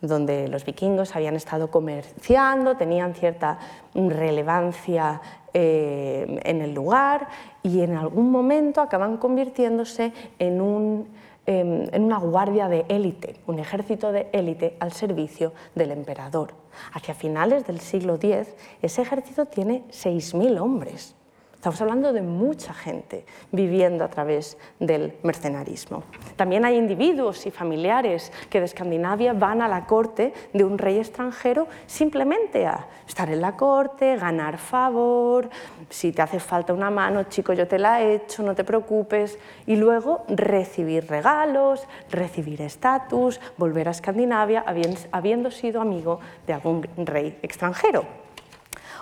[0.00, 3.58] donde los vikingos habían estado comerciando, tenían cierta
[3.94, 5.20] relevancia
[5.52, 7.28] eh, en el lugar
[7.62, 11.06] y en algún momento acaban convirtiéndose en,
[11.46, 16.54] em, en una guardia de élite, un ejército de élite al servicio del emperador.
[16.92, 21.17] Hacia finales del siglo X, ese ejército tiene 6.000 hombres.
[21.58, 26.04] Estamos hablando de mucha gente viviendo a través del mercenarismo.
[26.36, 30.98] También hay individuos y familiares que de Escandinavia van a la corte de un rey
[30.98, 35.50] extranjero simplemente a estar en la corte, ganar favor,
[35.90, 39.36] si te hace falta una mano, chico, yo te la he hecho, no te preocupes,
[39.66, 44.64] y luego recibir regalos, recibir estatus, volver a Escandinavia
[45.10, 48.27] habiendo sido amigo de algún rey extranjero.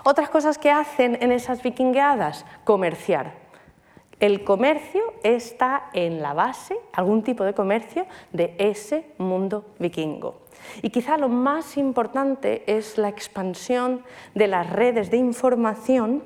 [0.09, 3.33] Otras cosas que hacen en esas vikingueadas, comerciar.
[4.21, 10.43] El comercio está en la base, algún tipo de comercio, de ese mundo vikingo.
[10.81, 14.01] Y quizá lo más importante es la expansión
[14.33, 16.23] de las redes de información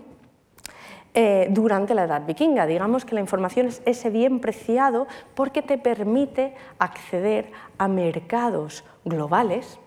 [1.15, 2.67] eh, durante la edad vikinga.
[2.67, 9.79] Digamos que la información es ese bien preciado porque te permite acceder a mercados globales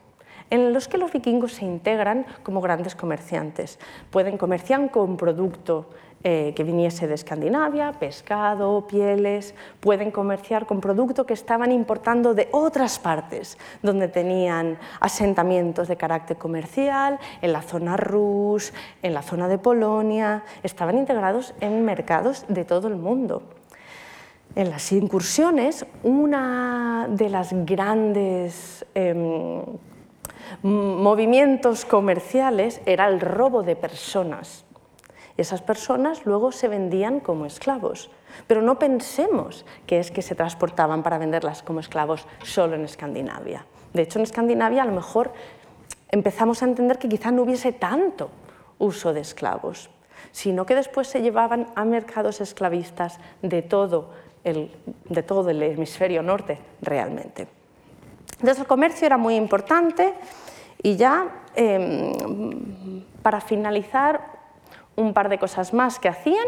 [0.50, 3.78] en los que los vikingos se integran como grandes comerciantes.
[4.11, 5.90] Pueden comerciar con producto
[6.26, 12.48] eh, que viniese de Escandinavia, pescado, pieles, pueden comerciar con producto que estaban importando de
[12.50, 19.48] otras partes, donde tenían asentamientos de carácter comercial, en la zona Rus, en la zona
[19.48, 23.42] de Polonia, estaban integrados en mercados de todo el mundo.
[24.57, 29.61] En las incursiones, una de las grandes em,
[30.62, 34.64] movimientos comerciales era el robo de personas.
[35.37, 38.10] Esas personas luego se vendían como esclavos,
[38.46, 43.66] pero no pensemos que es que se transportaban para venderlas como esclavos solo en Escandinavia.
[43.92, 45.33] De hecho, en Escandinavia a lo mejor
[46.10, 48.31] empezamos a entender que quizá no hubiese tanto
[48.79, 49.90] uso de esclavos,
[50.31, 54.10] sino que después se llevaban a mercados esclavistas de todo
[54.44, 54.71] el,
[55.08, 57.48] de todo el hemisferio norte realmente.
[58.33, 60.14] Entonces el comercio era muy importante
[60.83, 64.20] y ya em, para finalizar
[64.96, 66.46] un par de cosas más que hacían,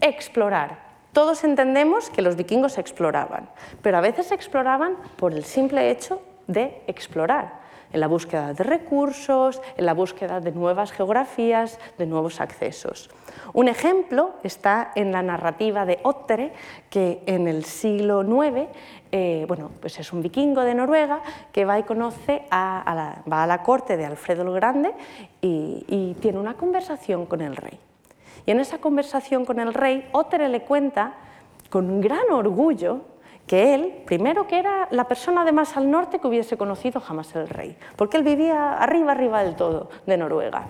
[0.00, 0.92] explorar.
[1.12, 3.48] Todos entendemos que los vikingos exploraban,
[3.82, 7.61] pero a veces exploraban por el simple hecho de explorar.
[7.92, 13.10] En la búsqueda de recursos, en la búsqueda de nuevas geografías, de nuevos accesos.
[13.52, 16.52] Un ejemplo está en la narrativa de Ottere,
[16.90, 18.68] que en el siglo IX
[19.14, 21.20] eh, bueno, pues es un vikingo de Noruega
[21.52, 24.94] que va y conoce a, la, va a la corte de Alfredo el Grande
[25.42, 27.78] y, tiene una conversación con el rey.
[28.46, 31.12] Y en esa conversación con el rey, Ottere le cuenta
[31.68, 33.02] con gran orgullo
[33.46, 37.34] que él, primero que era la persona de más al norte que hubiese conocido jamás
[37.34, 40.66] el rey, porque él vivía arriba, arriba del todo de Noruega.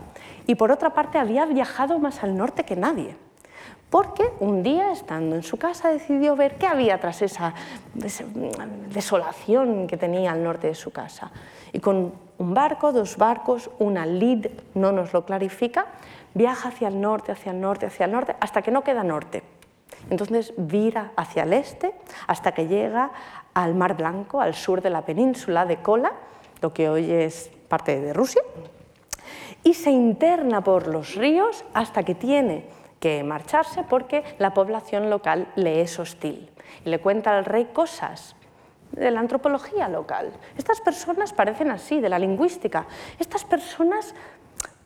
[0.46, 3.16] Y por otra parte había viajado más al norte que nadie,
[3.90, 7.54] porque un día, estando en su casa, decidió ver qué había tras esa
[7.94, 11.30] desolación que tenía al norte de su casa.
[11.74, 15.86] Y con un barco, dos barcos, una lid, no nos lo clarifica,
[16.32, 19.42] viaja hacia el norte, hacia el norte, hacia el norte, hasta que no queda norte
[20.12, 21.94] entonces vira hacia el este
[22.26, 23.10] hasta que llega
[23.54, 26.12] al Mar Blanco, al sur de la península de Kola,
[26.60, 28.42] lo que hoy es parte de Rusia,
[29.64, 32.66] y se interna por los ríos hasta que tiene
[33.00, 36.50] que marcharse porque la población local le es hostil.
[36.84, 38.36] Y le cuenta al rey cosas
[38.90, 40.30] de la antropología local.
[40.58, 42.86] Estas personas parecen así, de la lingüística.
[43.18, 44.14] Estas personas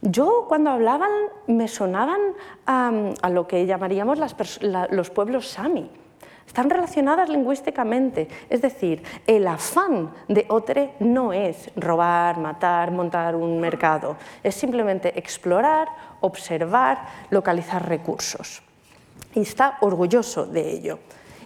[0.02, 1.10] yo cuando hablaban
[1.46, 2.20] me sonaban
[2.66, 4.18] a, lo que llamaríamos
[4.90, 5.90] los pueblos sami.
[6.46, 13.60] Están relacionadas lingüísticamente, es decir, el afán de Otre no es robar, matar, montar un
[13.60, 15.88] mercado, es simplemente explorar,
[16.20, 18.62] observar, localizar recursos.
[19.34, 20.98] Y está orgulloso de ello.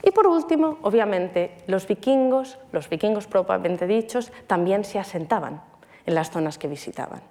[0.03, 5.63] Y por último, obviamente, los vikingos, los vikingos propiamente dichos, también se asentaban
[6.05, 7.23] en las zonas que visitaban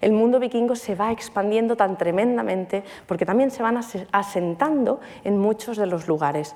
[0.00, 3.80] el mundo vikingo se va expandiendo tan tremendamente porque también se van
[4.12, 6.54] asentando en muchos de los lugares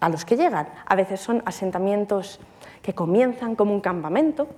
[0.00, 0.68] a los que llegan.
[0.86, 2.40] A veces son asentamientos
[2.82, 4.48] que comienzan como un campamento,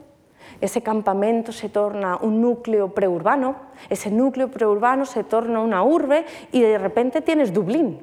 [0.61, 3.57] ese campamento se torna un núcleo preurbano,
[3.89, 8.01] ese núcleo preurbano se torna una urbe y de repente tienes Dublín,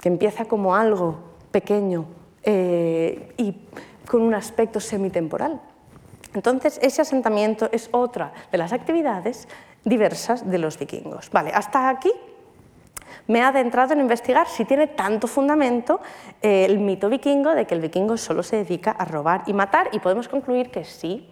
[0.00, 1.16] que empieza como algo
[1.50, 2.06] pequeño
[2.42, 3.54] eh, y
[4.06, 5.60] con un aspecto semitemporal.
[6.34, 9.48] Entonces, ese asentamiento es otra de las actividades
[9.84, 11.30] diversas de los vikingos.
[11.30, 12.12] Vale, hasta aquí
[13.26, 16.00] me he adentrado en investigar si tiene tanto fundamento
[16.40, 19.88] eh, el mito vikingo de que el vikingo solo se dedica a robar y matar
[19.92, 21.28] y podemos concluir que sí,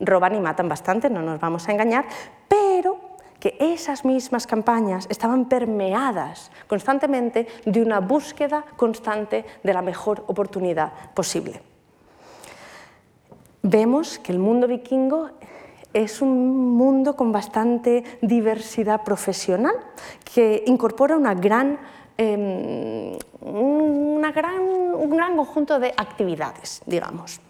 [0.00, 2.04] roban y matan bastante, no nos vamos a engañar,
[2.48, 2.98] pero
[3.40, 10.92] que esas mismas campañas estaban permeadas constantemente de una búsqueda constante de la mejor oportunidad
[11.12, 11.73] posible
[13.64, 15.30] vemos que el mundo vikingo
[15.92, 19.74] es un mundo con bastante diversidad profesional
[20.32, 21.78] que incorpora una gran,
[23.40, 27.40] una gran, un gran conjunto de actividades, digamos.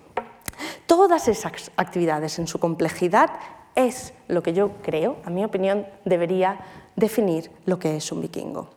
[0.86, 3.30] Todas esas actividades en su complejidad
[3.74, 6.60] es lo que yo creo, a mi opinión, debería
[6.94, 8.68] definir lo que es un vikingo.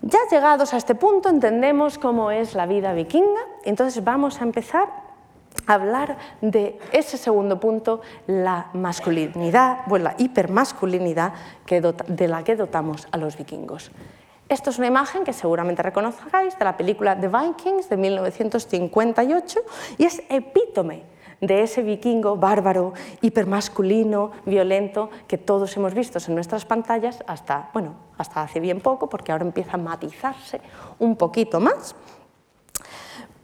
[0.00, 5.07] Ya llegados a este punto entendemos cómo es la vida vikinga, entonces vamos a empezar
[5.66, 11.32] hablar de ese segundo punto, la masculinidad, bueno, la hipermasculinidad
[12.08, 13.90] de la que dotamos a los vikingos.
[14.48, 19.60] Esto es una imagen que seguramente reconozcáis de la película The Vikings de 1958
[19.98, 21.02] y es epítome
[21.40, 27.94] de ese vikingo bárbaro, hipermasculino, violento que todos hemos visto en nuestras pantallas hasta, bueno,
[28.16, 30.60] hasta hace bien poco, porque ahora empieza a matizarse
[30.98, 31.94] un poquito más.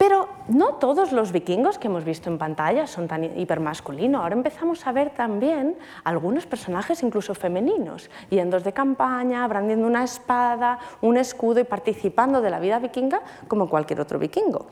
[0.05, 4.21] Pero no todos los vikingos que hemos visto en pantalla son tan hipermasculinos.
[4.21, 10.77] Ahora empezamos a ver también algunos personajes incluso femeninos, yendo de campaña, brandiendo una espada,
[11.01, 14.67] un escudo y participando de la vida vikinga como cualquier otro vikingo.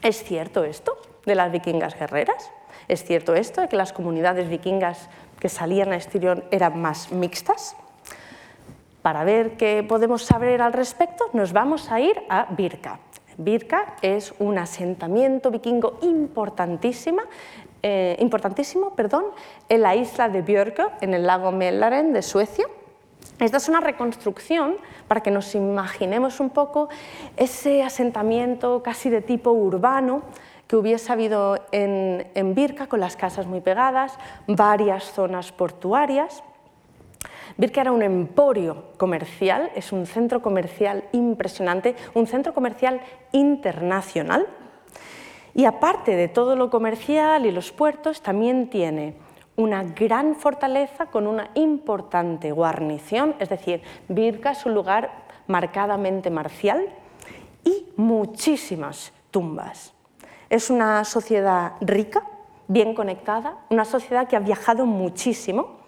[0.00, 0.96] ¿Es cierto esto
[1.26, 2.52] de las vikingas guerreras?
[2.86, 5.08] ¿Es cierto esto de que las comunidades vikingas
[5.40, 7.74] que salían a exterior eran más mixtas?
[9.02, 13.00] Para ver qué podemos saber al respecto, nos vamos a ir a Birka.
[13.38, 17.22] Birka es un asentamiento vikingo importantísima,
[17.82, 19.24] eh, importantísimo perdón,
[19.68, 22.66] en la isla de Björkö, en el lago Mälaren de Suecia.
[23.38, 24.76] Esta es una reconstrucción
[25.08, 26.88] para que nos imaginemos un poco
[27.36, 30.22] ese asentamiento casi de tipo urbano
[30.66, 34.16] que hubiese habido en, en Birka, con las casas muy pegadas,
[34.46, 36.42] varias zonas portuarias.
[37.56, 43.00] Birka era un emporio comercial, es un centro comercial impresionante, un centro comercial
[43.32, 44.46] internacional.
[45.54, 49.14] Y aparte de todo lo comercial y los puertos, también tiene
[49.56, 55.10] una gran fortaleza con una importante guarnición, es decir, Birka es un lugar
[55.46, 56.86] marcadamente marcial
[57.64, 59.92] y muchísimas tumbas.
[60.48, 62.24] Es una sociedad rica,
[62.68, 65.81] bien conectada, una sociedad que ha viajado muchísimo.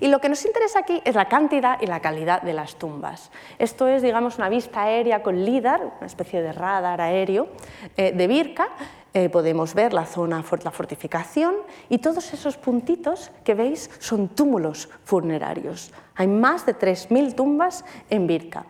[0.00, 3.30] Y lo que nos interesa aquí es la cantidad y la calidad de las tumbas.
[3.58, 7.48] Esto es, digamos, una vista aérea con LIDAR, una especie de radar aéreo
[7.96, 8.68] eh, de Birka.
[9.12, 11.54] Eh, podemos ver la zona, la fortificación
[11.88, 15.92] y todos esos puntitos que veis son túmulos funerarios.
[16.16, 18.66] Hay más de 3.000 tumbas en Birka.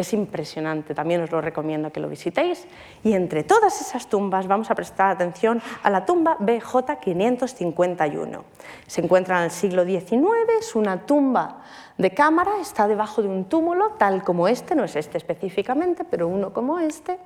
[0.00, 2.66] Es impresionante, también os lo recomiendo que lo visitéis.
[3.04, 8.44] Y entre todas esas tumbas vamos a prestar atención a la tumba BJ 551.
[8.86, 10.24] Se encuentra en el siglo XIX,
[10.58, 11.64] es una tumba
[11.98, 16.28] de cámara, está debajo de un túmulo tal como este, no es este específicamente, pero
[16.28, 17.18] uno como este.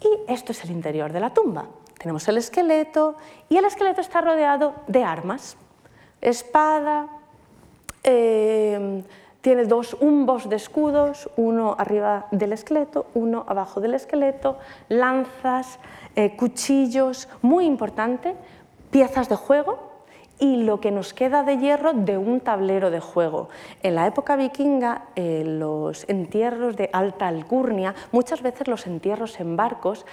[0.00, 1.66] Y esto es el interior de la tumba.
[1.98, 3.16] Tenemos el esqueleto
[3.48, 5.56] y el esqueleto está rodeado de armas,
[6.20, 7.08] espada,
[8.04, 9.02] eh,
[9.44, 14.56] tiene dos humbos de escudos, uno arriba del esqueleto, uno abajo del esqueleto,
[14.88, 15.78] lanzas,
[16.16, 18.36] eh, cuchillos, muy importante,
[18.90, 19.92] piezas de juego
[20.38, 23.50] y lo que nos queda de hierro de un tablero de juego.
[23.82, 29.58] En la época vikinga, eh, los entierros de alta alcurnia, muchas veces los entierros en
[29.58, 30.06] barcos,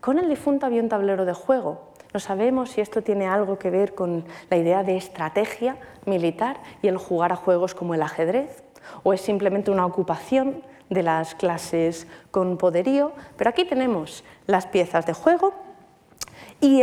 [0.00, 1.80] con el difunto había un tablero de juego.
[2.14, 6.86] No sabemos si esto tiene algo que ver con la idea de estrategia militar y
[6.86, 8.62] el jugar a juegos como el ajedrez,
[9.02, 15.04] o es simplemente una ocupación de las clases con poderío, pero aquí tenemos las piezas
[15.06, 15.52] de juego
[16.60, 16.82] y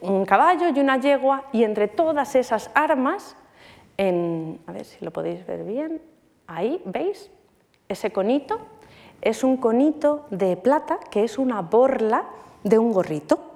[0.00, 3.36] un caballo y una yegua y entre todas esas armas,
[3.96, 6.02] a ver si lo podéis ver bien,
[6.46, 7.30] ahí veis
[7.88, 8.58] ese conito,
[9.20, 12.24] es un conito de plata que es una borla
[12.64, 13.53] de un gorrito.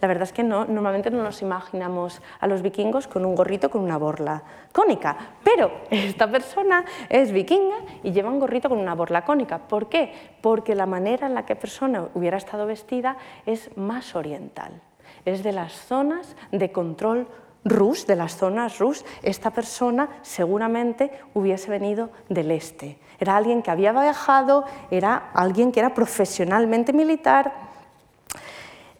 [0.00, 3.70] La verdad es que no, normalmente no nos imaginamos a los vikingos con un gorrito
[3.70, 8.94] con una borla cónica, pero esta persona es vikinga y lleva un gorrito con una
[8.94, 9.58] borla cónica.
[9.58, 10.12] ¿Por qué?
[10.40, 14.80] Porque la manera en la que persona hubiera estado vestida es más oriental,
[15.24, 17.26] es de las zonas de control
[17.64, 22.98] rus, de las zonas rus, esta persona seguramente hubiese venido del este.
[23.18, 27.52] Era alguien que había viajado, era alguien que era profesionalmente militar,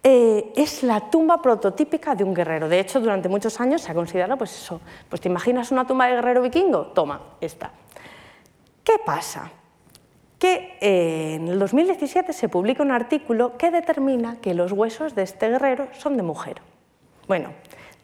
[0.02, 2.68] eh, es la tumba prototípica de un guerrero.
[2.68, 6.06] De hecho, durante muchos años se ha considerado, pues eso, pues te imaginas una tumba
[6.06, 7.72] de guerrero vikingo, toma, esta.
[8.84, 9.50] ¿Qué pasa?
[10.38, 15.22] Que eh, en el 2017 se publica un artículo que determina que los huesos de
[15.22, 16.62] este guerrero son de mujer.
[17.26, 17.50] Bueno,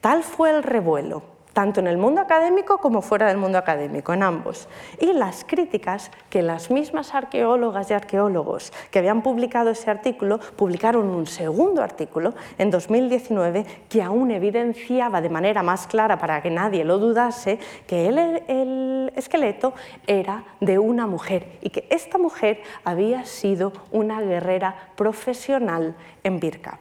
[0.00, 4.22] tal fue el revuelo tanto en el mundo académico como fuera del mundo académico, en
[4.22, 4.68] ambos.
[5.00, 11.08] Y las críticas que las mismas arqueólogas y arqueólogos que habían publicado ese artículo publicaron
[11.08, 16.84] un segundo artículo en 2019 que aún evidenciaba de manera más clara para que nadie
[16.84, 19.72] lo dudase que el, el esqueleto
[20.06, 25.94] era de una mujer y que esta mujer había sido una guerrera profesional
[26.24, 26.80] en Birka.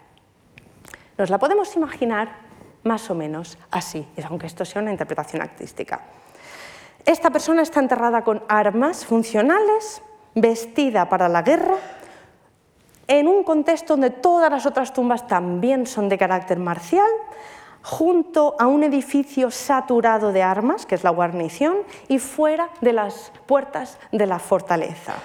[1.15, 2.43] Nos la podemos imaginar
[2.84, 6.02] más o menos así, aunque esto sea una interpretación artística.
[7.06, 10.02] Esta persona está enterrada con armas funcionales,
[10.36, 11.76] vestida para la guerra,
[13.08, 17.10] en un contexto donde todas las otras tumbas también son de carácter marcial,
[17.82, 23.34] junto a un edificio saturado de armas, que es la guarnición, y fuera de las
[23.46, 25.16] puertas de la fortaleza.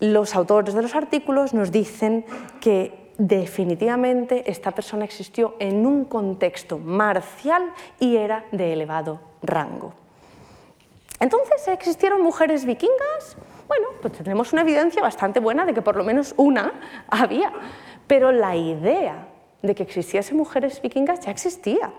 [0.00, 2.24] Los autores de los artículos nos dicen
[2.62, 7.62] que definitivamente esta persona existió en un contexto marcial
[7.98, 9.92] y era de elevado rango.
[11.18, 13.36] Entonces, ¿existieron mujeres vikingas?
[13.68, 16.72] Bueno, pues tenemos una evidencia bastante buena de que por lo menos una
[17.08, 17.52] había,
[18.06, 19.28] pero la idea
[19.60, 21.92] de que existiesen mujeres vikingas ya existía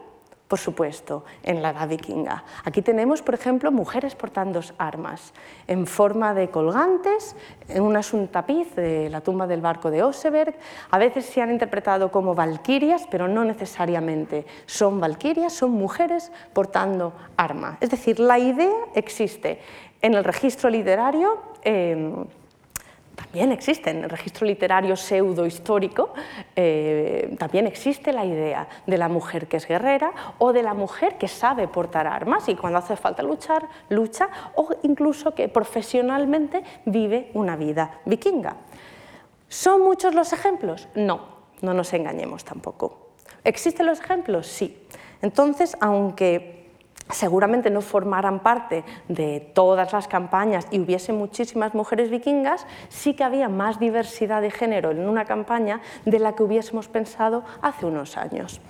[0.51, 2.43] por supuesto, en la edad vikinga.
[2.65, 5.31] Aquí tenemos, por ejemplo, mujeres portando armas
[5.65, 7.37] en forma de colgantes,
[7.69, 10.53] en una un tapiz de la tumba del barco de Oseberg.
[10.89, 17.13] A veces se han interpretado como valquirias, pero no necesariamente son valquirias, son mujeres portando
[17.37, 17.77] arma.
[17.79, 19.61] Es decir, la idea existe
[20.01, 21.41] en el registro literario.
[21.63, 22.13] Eh,
[23.21, 26.13] también existe en el registro literario pseudo-histórico,
[26.55, 31.17] eh, también existe la idea de la mujer que es guerrera o de la mujer
[31.17, 37.29] que sabe portar armas y cuando hace falta luchar, lucha, o incluso que profesionalmente vive
[37.33, 38.55] una vida vikinga.
[39.47, 40.87] ¿Son muchos los ejemplos?
[40.95, 41.21] No,
[41.61, 43.11] no nos engañemos tampoco.
[43.43, 44.47] ¿Existen los ejemplos?
[44.47, 44.87] Sí.
[45.21, 46.60] Entonces, aunque
[47.11, 53.23] seguramente no formaran parte de todas las campañas y hubiese muchísimas mujeres vikingas, sí que
[53.23, 58.17] había más diversidad de género en una campaña de la que hubiésemos pensado hace unos
[58.17, 58.61] años.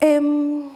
[0.00, 0.68] Em,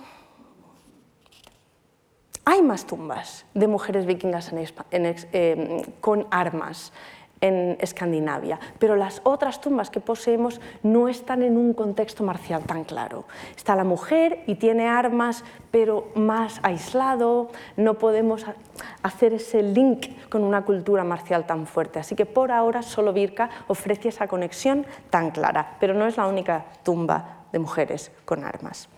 [2.44, 4.52] hay más tumbas de mujeres vikingas
[4.90, 6.92] em, con armas
[7.40, 12.84] en Escandinavia, pero las otras tumbas que poseemos no están en un contexto marcial tan
[12.84, 13.24] claro.
[13.56, 18.44] Está la mujer y tiene armas, pero más aislado, no podemos
[19.02, 21.98] hacer ese link con una cultura marcial tan fuerte.
[21.98, 26.26] Así que por ahora solo Birka ofrece esa conexión tan clara, pero no es la
[26.26, 28.88] única tumba de mujeres con armas.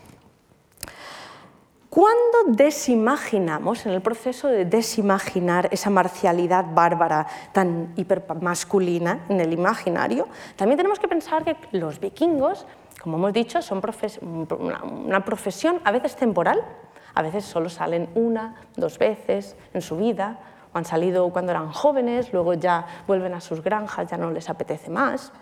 [1.91, 10.29] ¿Cuándo desimaginamos, en el proceso de desimaginar esa marcialidad bárbara tan hipermasculina en el imaginario,
[10.55, 12.65] también tenemos que pensar que los vikingos,
[13.03, 13.83] como hemos dicho, son
[15.01, 16.63] una profesión a veces temporal,
[17.13, 20.39] a veces solo salen una, dos veces en su vida,
[20.73, 24.49] o han salido cuando eran jóvenes, luego ya vuelven a sus granjas, ya no les
[24.49, 25.33] apetece más,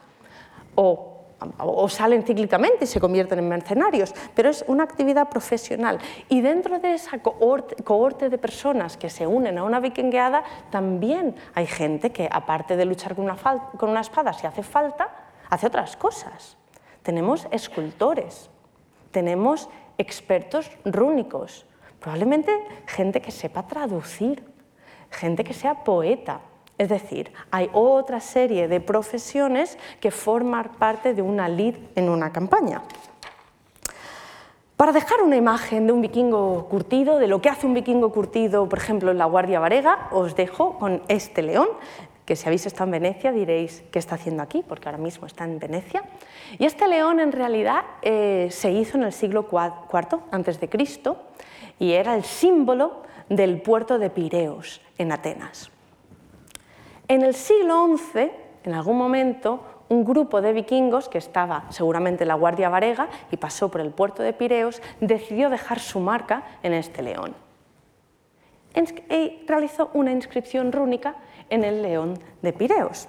[0.76, 1.18] o
[1.59, 5.99] o salen cíclicamente y se convierten en mercenarios, pero es una actividad profesional.
[6.28, 11.66] Y dentro de esa cohorte, de personas que se unen a una vikingueada, también hay
[11.66, 15.11] gente que, aparte de luchar con una, con una espada si hace falta,
[15.49, 16.57] hace otras cosas.
[17.03, 18.51] Tenemos escultores,
[19.11, 21.66] tenemos expertos rúnicos,
[22.01, 22.53] probablemente
[22.86, 24.45] gente que sepa traducir,
[25.11, 26.41] gente que sea poeta,
[26.79, 32.33] es decir, hay otra serie de profesiones que forman parte de una lead en una
[32.33, 32.83] campaña.
[34.76, 38.68] Para dejar una imagen de un vikingo curtido, de lo que hace un vikingo curtido,
[38.68, 41.66] por ejemplo, en la Guardia Varega, os dejo con este león,
[42.24, 45.43] que si habéis estado en Venecia diréis qué está haciendo aquí, porque ahora mismo está
[45.43, 46.05] en Venecia.
[46.61, 51.24] Y este león en realidad eh, se hizo en el siglo IV antes de Cristo
[51.81, 55.72] y era el símbolo del puerto de Pireos en Atenas.
[57.09, 58.30] En el siglo XI,
[58.64, 63.38] en algún momento, un grupo de vikingos que estaba seguramente en la Guardia Varega y
[63.38, 67.34] pasó por el puerto de Pireos, decidió dejar su marca en este león.
[68.74, 71.16] Y realizó una inscripción rúnica
[71.48, 73.09] en el león de Pireos.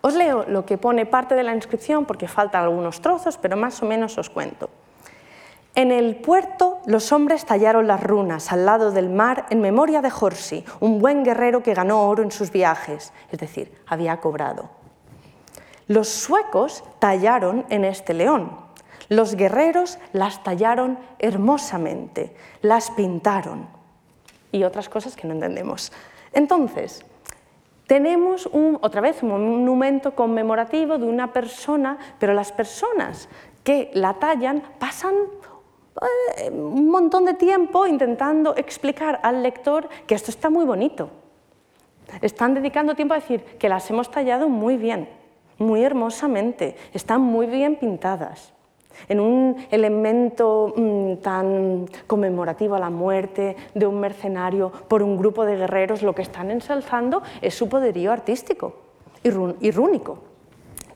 [0.00, 3.82] Os leo lo que pone parte de la inscripción porque faltan algunos trozos, pero más
[3.82, 4.70] o menos os cuento.
[5.78, 10.10] En el puerto los hombres tallaron las runas al lado del mar en memoria de
[10.10, 14.70] Horsi, un buen guerrero que ganó oro en sus viajes, es decir, había cobrado.
[15.86, 18.58] Los suecos tallaron en este león.
[19.08, 23.68] Los guerreros las tallaron hermosamente, las pintaron
[24.50, 25.92] y otras cosas que no entendemos.
[26.32, 27.04] Entonces,
[27.86, 28.50] tenemos
[28.80, 33.28] otra vez un monumento conmemorativo de una persona, pero las personas
[33.62, 35.14] que la tallan pasan
[36.50, 41.10] un montón de tiempo intentando explicar al lector que esto está muy bonito.
[42.22, 45.08] Están dedicando tiempo a decir que las hemos tallado muy bien,
[45.58, 48.52] muy hermosamente, están muy bien pintadas
[49.08, 55.44] en un elemento mm, tan conmemorativo a la muerte de un mercenario por un grupo
[55.44, 58.74] de guerreros, lo que están ensalzando es su poderío artístico
[59.22, 60.27] y rúnico.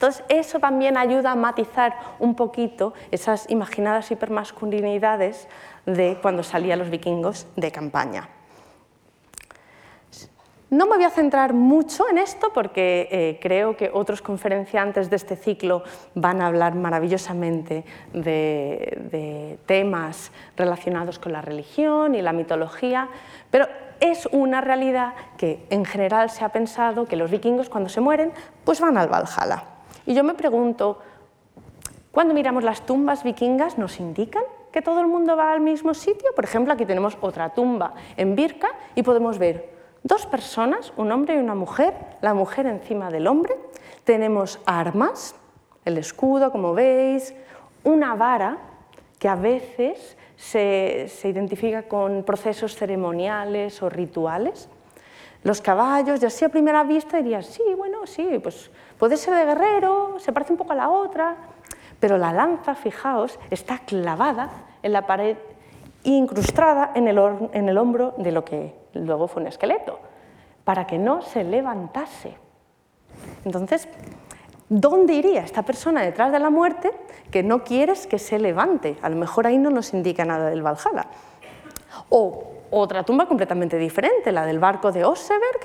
[0.02, 5.46] Entonces, eso también ayuda a matizar un poquito esas imaginadas hipermasculinidades
[5.86, 8.28] de cuando salían los vikingos de campaña.
[10.70, 15.14] No me voy a centrar mucho en esto porque eh, creo que otros conferenciantes de
[15.14, 15.84] este ciclo
[16.16, 23.08] van a hablar maravillosamente de, temas relacionados con la religión y la mitología,
[23.52, 23.68] pero
[24.00, 28.32] es una realidad que en general se ha pensado que los vikingos cuando se mueren
[28.64, 29.71] pues van al Valhalla.
[30.06, 30.98] Y yo me pregunto,
[32.10, 36.30] cuando miramos las tumbas vikingas, ¿nos indican que todo el mundo va al mismo sitio?
[36.34, 39.70] Por ejemplo, aquí tenemos otra tumba en Birka y podemos ver
[40.02, 43.54] dos personas, un hombre y una mujer, la mujer encima del hombre.
[44.04, 45.34] Tenemos armas,
[45.84, 47.34] el escudo, como veis,
[47.84, 48.58] una vara
[49.18, 54.68] que a veces se, se identifica con procesos ceremoniales o rituales.
[55.44, 58.70] Los caballos, y así a primera vista dirías, sí, bueno, sí, pues
[59.02, 61.34] puede ser de guerrero, se parece un poco a la otra,
[61.98, 64.48] pero la lanza, fijaos, está clavada
[64.80, 65.36] en la pared
[66.04, 69.98] incrustada en el, hombro de lo que luego fue un esqueleto,
[70.62, 72.36] para que no se levantase.
[73.44, 73.88] Entonces,
[74.68, 76.92] ¿dónde iría esta persona detrás de la muerte
[77.32, 78.98] que no quieres que se levante?
[79.02, 81.08] A lo mejor ahí no nos indica nada del Valhalla.
[82.08, 85.60] O otra tumba completamente diferente, la del barco de Oseberg,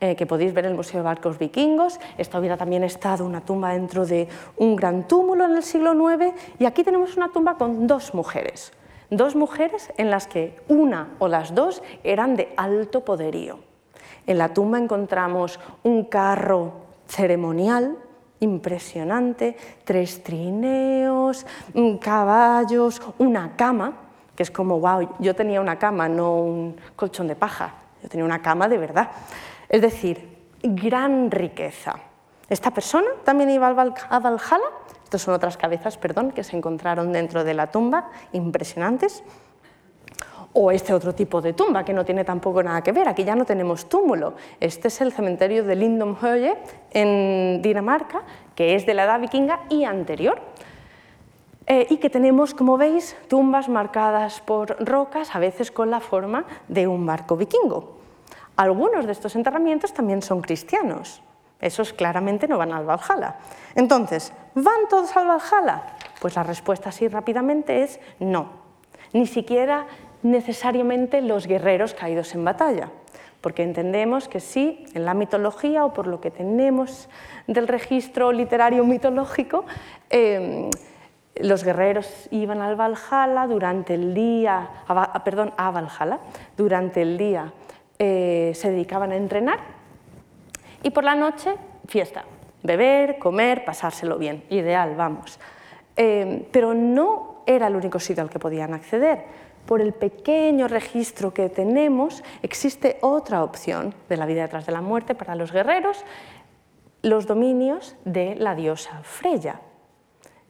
[0.00, 2.00] eh, que podéis ver en el Museo de Barcos Vikingos.
[2.18, 6.34] Esta hubiera también estado una tumba dentro de un gran túmulo en el siglo IX.
[6.58, 8.72] Y aquí tenemos una tumba con dos mujeres,
[9.08, 13.60] dos mujeres en las que una o las dos eran de alto poderío.
[14.26, 16.72] En la tumba encontramos un carro
[17.06, 17.96] ceremonial
[18.40, 24.07] impresionante, tres trineos, mm, caballos, una cama
[24.38, 28.24] que es como, wow, yo tenía una cama, no un colchón de paja, yo tenía
[28.24, 29.10] una cama de verdad.
[29.68, 31.96] Es decir, gran riqueza.
[32.48, 34.68] Esta persona también iba a Valhalla,
[35.02, 39.24] estas son otras cabezas, perdón, que se encontraron dentro de la tumba, impresionantes.
[40.52, 43.34] O este otro tipo de tumba, que no tiene tampoco nada que ver, aquí ya
[43.34, 44.34] no tenemos túmulo.
[44.60, 46.56] Este es el cementerio de Lindom-Høje
[46.92, 48.22] en Dinamarca,
[48.54, 50.40] que es de la edad vikinga y anterior.
[51.70, 56.46] Eh, y que tenemos, como veis, tumbas marcadas por rocas, a veces con la forma
[56.66, 57.98] de un barco vikingo.
[58.56, 61.20] Algunos de estos enterramientos también son cristianos.
[61.60, 63.36] Esos claramente no van al Valhalla.
[63.74, 65.82] Entonces, ¿van todos al Valhalla?
[66.22, 68.48] Pues la respuesta así rápidamente es no.
[69.12, 69.86] Ni siquiera
[70.22, 72.88] necesariamente los guerreros caídos en batalla,
[73.42, 77.10] porque entendemos que sí, en la mitología o por lo que tenemos
[77.46, 79.66] del registro literario mitológico,
[80.08, 80.70] eh,
[81.42, 86.18] los guerreros iban al Valhalla durante el día, a, perdón, a Valhalla,
[86.56, 87.52] durante el día
[87.98, 89.58] eh, se dedicaban a entrenar
[90.82, 92.24] y por la noche fiesta,
[92.62, 95.38] beber, comer, pasárselo bien, ideal, vamos.
[95.96, 99.24] Eh, pero no era el único sitio al que podían acceder.
[99.66, 104.80] Por el pequeño registro que tenemos, existe otra opción de la vida detrás de la
[104.80, 106.04] muerte para los guerreros,
[107.02, 109.60] los dominios de la diosa Freya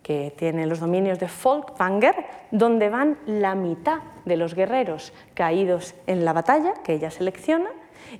[0.09, 6.24] que tiene los dominios de Folkvanger, donde van la mitad de los guerreros caídos en
[6.24, 7.68] la batalla, que ella selecciona,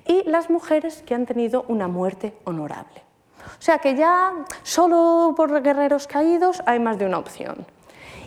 [0.05, 3.01] y las mujeres que han tenido una muerte honorable.
[3.39, 7.65] O sea que ya solo por guerreros caídos hay más de una opción.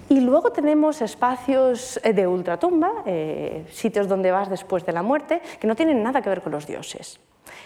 [0.09, 5.41] Y luego tenemos espacios eh, de ultratumba, eh, sitios donde vas después de la muerte,
[5.61, 7.21] que no tienen nada que ver con los dioses.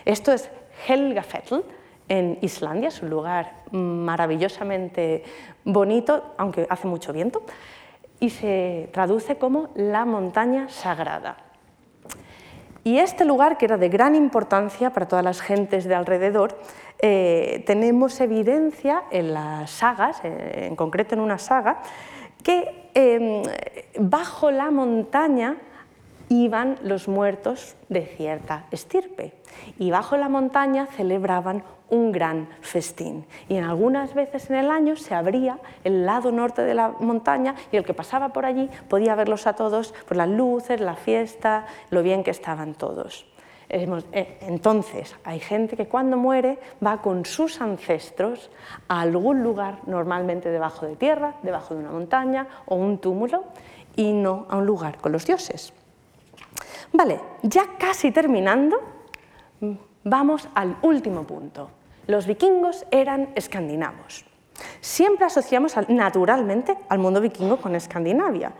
[0.04, 0.50] Esto es
[0.86, 1.64] Helgafell,
[2.08, 5.24] en Islandia, es un lugar maravillosamente
[5.66, 7.42] bonito, aunque hace mucho viento,
[8.18, 11.36] y se traduce como la montaña sagrada.
[12.84, 16.56] Y este lugar, que era de gran importancia para todas las gentes de alrededor,
[17.00, 21.82] eh, tenemos evidencia en las sagas, eh, en concreto en una saga,
[22.42, 23.42] que em,
[23.98, 25.56] bajo la montaña
[26.28, 29.32] iban los muertos de cierta estirpe
[29.78, 33.26] y bajo la montaña celebraban un gran festín.
[33.48, 37.54] Y en algunas veces en el año se abría el lado norte de la montaña
[37.70, 41.66] y el que pasaba por allí podía verlos a todos por las luces, la fiesta,
[41.90, 43.26] lo bien que estaban todos.
[43.68, 48.50] Eh, entonces, hay gente que cuando muere va con sus ancestros
[48.88, 53.44] a algún lugar, normalmente debajo de tierra, debajo de una montaña o un túmulo,
[53.96, 55.72] y no a un lugar con los dioses.
[56.92, 58.76] Vale, ya casi terminando,
[60.04, 61.70] vamos al último punto.
[62.06, 64.24] Los vikingos eran escandinavos.
[64.80, 68.52] Siempre asociamos naturalmente al mundo vikingo con Escandinavia,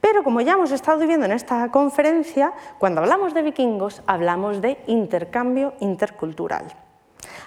[0.00, 4.78] pero como ya hemos estado viendo en esta conferencia, cuando hablamos de vikingos hablamos de
[4.86, 6.66] intercambio intercultural.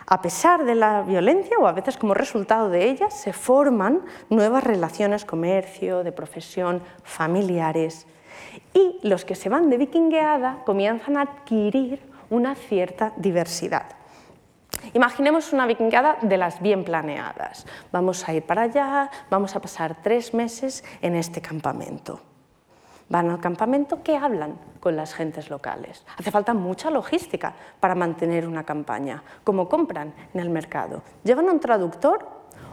[0.08, 4.64] A pesar de la violencia o a veces como resultado de ella, se forman nuevas
[4.64, 8.06] relaciones, comercio, de profesión, familiares,
[8.74, 14.05] y los que se van de vikingueada comienzan a adquirir una cierta diversidad.
[14.94, 17.66] Imaginemos una vikingueada de las bien planeadas.
[17.92, 22.20] Vamos a ir para allá, vamos a pasar tres meses en este campamento.
[23.08, 26.04] Van al campamento, ¿qué hablan con las gentes locales?
[26.18, 29.24] Hace falta mucha logística para mantener una campaña.
[29.44, 31.04] ¿Cómo compran en el mercado?
[31.24, 32.28] ¿Llevan un traductor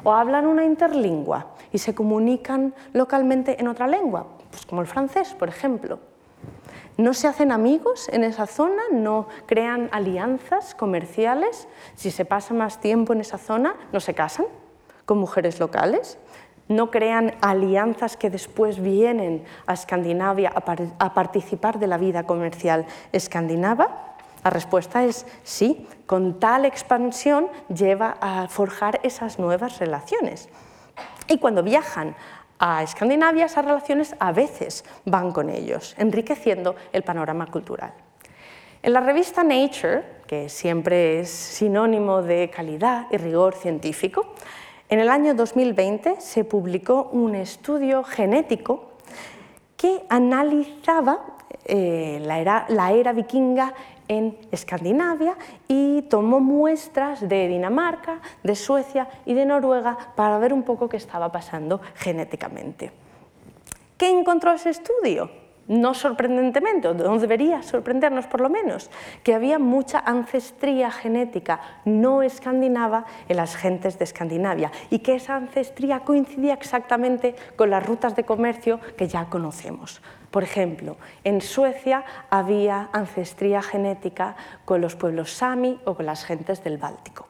[0.05, 4.27] o hablan una interlingua y se comunican localmente en otra lengua?
[4.51, 6.12] Pues como el francés, por ejemplo.
[6.99, 11.67] No se hacen amigos en esa zona, no crean alianzas comerciales.
[11.95, 14.47] Si se pasa más tiempo en esa zona, no se casan
[15.07, 16.19] con mujeres locales.
[16.69, 24.15] No crean alianzas que después vienen a Escandinavia a, participar de la vida comercial escandinava.
[24.45, 30.49] La respuesta es sí, con tal expansión lleva a forjar esas nuevas relaciones.
[31.29, 32.15] Y cuando viajan
[32.65, 37.93] a Escandinavia, esas relaciones a veces van con ellos, enriqueciendo el panorama cultural.
[38.85, 44.35] En la revista Nature, que siempre es sinónimo de calidad y rigor científico,
[44.89, 48.93] en el año 2020 se publicó un estudio genético
[49.77, 51.19] que analizaba
[51.65, 53.75] eh, la era vikinga
[54.09, 55.37] en Escandinavia
[55.69, 60.97] y tomó muestras de Dinamarca, de Suecia y de Noruega para ver un poco qué
[60.97, 62.93] estaba pasando genéticamente.
[63.97, 65.42] ¿Qué encontró ese estudio?
[65.69, 68.91] No sorprendentemente, no debería sorprendernos por lo menos,
[69.23, 75.37] que había mucha ancestría genética no escandinava en las gentes de Escandinavia y que esa
[75.37, 80.03] ancestría coincidía exactamente con las rutas de comercio que ya conocemos.
[80.31, 86.65] Por ejemplo, en Suecia había ancestría genética con los pueblos sami o con las gentes
[86.65, 87.29] del Báltico.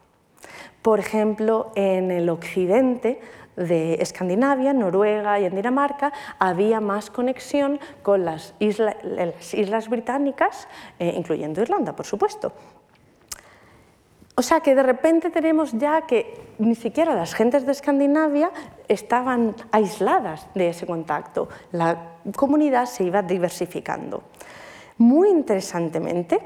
[0.83, 3.21] Por ejemplo, en el occidente
[3.57, 11.61] de Escandinavia, Noruega y en Dinamarca, había más conexión con las, islas británicas, eh, incluyendo
[11.61, 12.53] Irlanda, por supuesto.
[14.35, 18.51] O sea que de repente tenemos ya que ni siquiera las gentes de Escandinavia
[18.89, 21.49] estaban aisladas de ese contacto.
[21.71, 24.23] La comunidad se iba diversificando.
[24.97, 26.41] Muy interesantemente,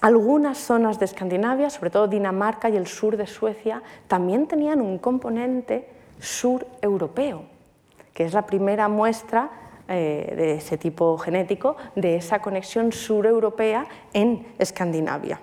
[0.00, 4.98] algunas zonas de Escandinavia, sobre todo Dinamarca y el sur de Suecia, también tenían un
[4.98, 7.44] componente sur europeo,
[8.12, 9.50] que es la primera muestra
[9.88, 15.38] eh, de ese tipo genético de esa conexión sureuropea en Escandinavia.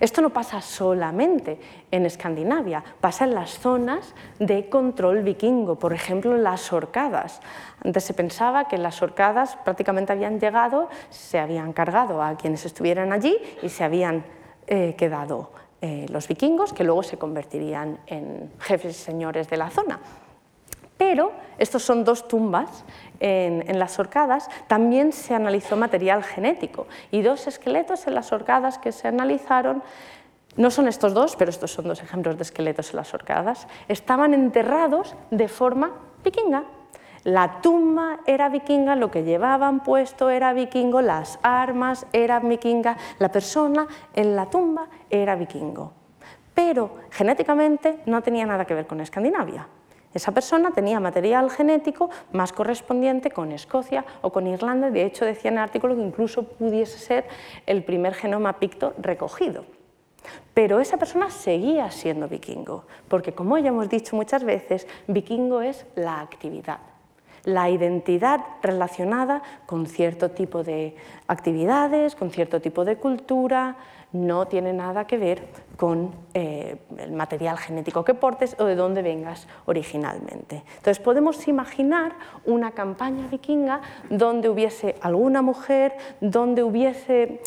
[0.00, 1.58] Esto no pasa solamente
[1.90, 7.40] en Escandinavia, pasa en las zonas de control vikingo, por ejemplo las orcadas.
[7.84, 13.12] Antes se pensaba que las orcadas prácticamente habían llegado, se habían cargado a quienes estuvieran
[13.12, 14.24] allí y se habían
[14.66, 15.50] eh, quedado
[15.80, 20.00] eh, los vikingos, que luego se convertirían en jefes y señores de la zona.
[20.96, 22.84] Pero estos son dos tumbas
[23.20, 28.92] en, las orcadas, también se analizó material genético y dos esqueletos en las orcadas que
[28.92, 29.82] se analizaron
[30.56, 34.32] no son estos dos, pero estos son dos ejemplos de esqueletos en las orcadas, estaban
[34.32, 35.92] enterrados de forma
[36.24, 36.64] vikinga.
[37.26, 43.32] La tumba era vikinga, lo que llevaban puesto era vikingo, las armas eran vikingas, la
[43.32, 45.92] persona en la tumba era vikingo.
[46.54, 49.66] Pero genéticamente no tenía nada que ver con Escandinavia.
[50.14, 55.50] Esa persona tenía material genético más correspondiente con Escocia o con Irlanda, de hecho decía
[55.50, 57.26] en el artículo que incluso pudiese ser
[57.66, 59.64] el primer genoma picto recogido.
[60.54, 65.86] Pero esa persona seguía siendo vikingo, porque como ya hemos dicho muchas veces, vikingo es
[65.96, 66.78] la actividad,
[67.46, 70.96] la identidad relacionada con cierto tipo de
[71.28, 73.76] actividades, con cierto tipo de cultura,
[74.12, 75.42] no tiene nada que ver
[75.76, 80.64] con eh, el material genético que portes o de dónde vengas originalmente.
[80.76, 83.80] Entonces podemos imaginar una campaña vikinga
[84.10, 87.40] donde hubiese alguna mujer, donde hubiese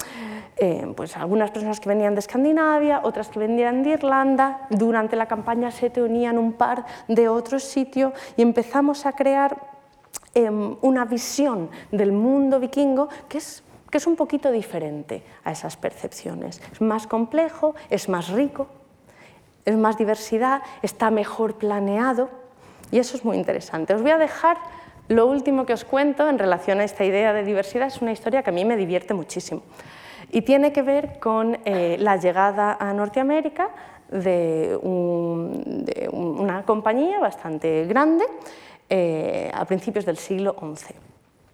[0.57, 5.25] eh, pues algunas personas que venían de Escandinavia, otras que venían de Irlanda, durante la
[5.25, 9.68] campaña se unían un par de otros sitios y empezamos a crear
[10.45, 15.75] em, una visión del mundo vikingo que es que es un poquito diferente a esas
[15.75, 16.61] percepciones.
[16.71, 18.67] Es más complejo, es más rico,
[19.65, 22.29] es más diversidad, está mejor planeado
[22.91, 23.93] y eso es muy interesante.
[23.93, 24.57] Os voy a dejar
[25.07, 28.43] lo último que os cuento en relación a esta idea de diversidad, es una historia
[28.43, 29.63] que a mí me divierte muchísimo
[30.31, 33.69] y tiene que ver con eh, la llegada a Norteamérica
[34.09, 34.77] de,
[36.11, 38.25] una compañía bastante grande
[38.89, 40.95] eh, a principios del siglo XI.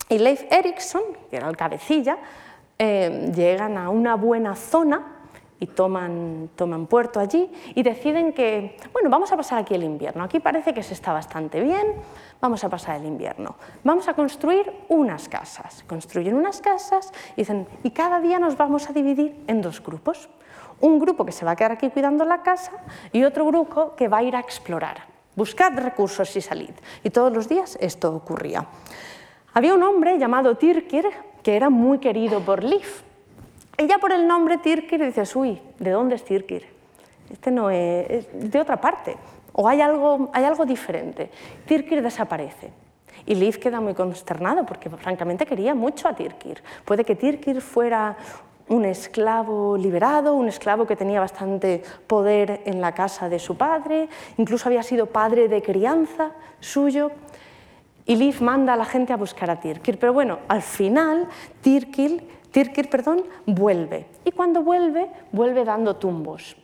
[0.09, 2.17] Y Leif Erikson, que era el cabecilla,
[2.77, 5.15] eh, llegan a una buena zona
[5.59, 10.23] y toman, toman puerto allí y deciden que, bueno, vamos a pasar aquí el invierno.
[10.23, 11.93] Aquí parece que se está bastante bien,
[12.41, 13.55] vamos a pasar el invierno.
[13.83, 15.83] Vamos a construir unas casas.
[15.88, 20.29] Construyen unas casas y dicen, y cada día nos vamos a dividir en dos grupos.
[20.81, 22.71] Un grupo que se va a quedar aquí cuidando la casa
[23.13, 25.14] y otro grupo que va a ir a explorar.
[25.36, 26.71] Buscad recursos y salid.
[27.03, 28.65] Y todos los días esto ocurría.
[29.53, 31.05] Había un hombre llamado Tirkir
[31.43, 32.88] que era muy querido por Liv.
[33.77, 36.65] Y ya por el nombre Tirkir dices, uy, ¿de dónde es Tirkir?
[37.29, 39.15] Este no es, de otra parte,
[39.53, 41.29] o hay algo, hay algo diferente.
[41.65, 42.71] Tirkir desaparece.
[43.25, 46.63] Y Liv queda muy consternado porque francamente quería mucho a Tirkir.
[46.83, 48.17] Puede que Tirkir fuera
[48.68, 54.09] un esclavo liberado, un esclavo que tenía bastante poder en la casa de su padre,
[54.38, 57.11] incluso había sido padre de crianza suyo.
[58.07, 61.28] Y Liv manda a la gente a buscar a Tirkir, pero bueno, al final
[61.61, 64.07] Tirkir, Tirkir perdón, vuelve.
[64.24, 66.55] Y cuando vuelve, vuelve dando tumbos.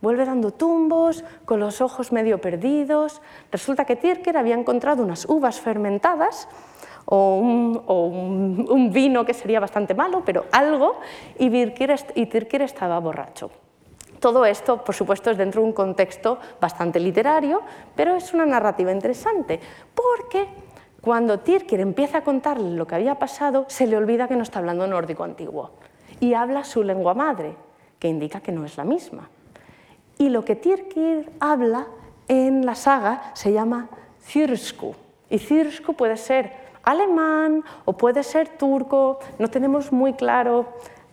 [0.00, 3.22] Vuelve dando tumbos, con los ojos medio perdidos.
[3.50, 6.46] Resulta que Tirkir había encontrado unas uvas fermentadas
[7.06, 11.00] o un, vino que sería bastante malo, pero algo,
[11.38, 13.50] y Tirkir estaba borracho.
[14.20, 17.60] Todo esto, por supuesto, es dentro de un contexto bastante literario,
[17.94, 19.60] pero es una narrativa interesante,
[19.94, 20.46] porque
[21.02, 24.60] cuando Tirkir empieza a contarle lo que había pasado, se le olvida que no está
[24.60, 25.72] hablando nórdico antiguo
[26.20, 27.54] y habla su lengua madre,
[27.98, 29.28] que indica que no es la misma.
[30.16, 31.88] Y lo que Tirkir habla
[32.28, 33.90] en la saga se llama
[34.32, 34.94] Thyrsku.
[35.28, 40.66] Y Thyrsku puede ser alemán o puede ser turco, no tenemos muy claro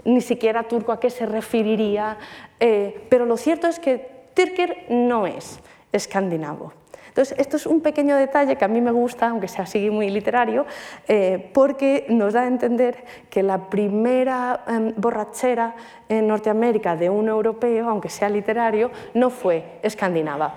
[0.04, 2.18] ni siquiera turco a qué se referiría,
[2.60, 5.60] eh, pero lo cierto es que Tyrker no es
[5.92, 6.74] escandinavo.
[7.12, 10.10] Entonces, esto es un pequeño detalle que a mí me gusta, aunque sea así muy
[10.10, 10.66] literario,
[11.10, 15.76] eh, porque nos da a entender que la primera em, borrachera
[16.08, 20.56] en Norteamérica de un europeo, aunque sea literario, no fue escandinava.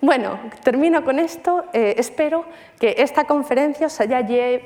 [0.00, 1.64] Bueno, termino con esto.
[1.72, 2.44] Eh, espero
[2.78, 4.20] que esta conferencia os haya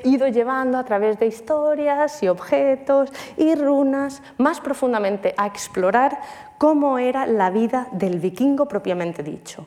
[0.05, 6.20] ido llevando a través de historias y objetos y runas más profundamente a explorar
[6.59, 9.66] cómo era la vida del vikingo propiamente dicho.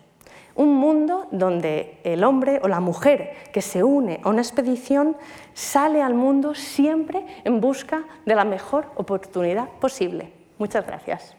[0.55, 5.17] Un mundo donde el hombre o la mujer que se une a una expedición
[5.53, 10.31] sale al mundo siempre en busca de la mejor oportunidad posible.
[10.57, 11.35] Muchas gracias.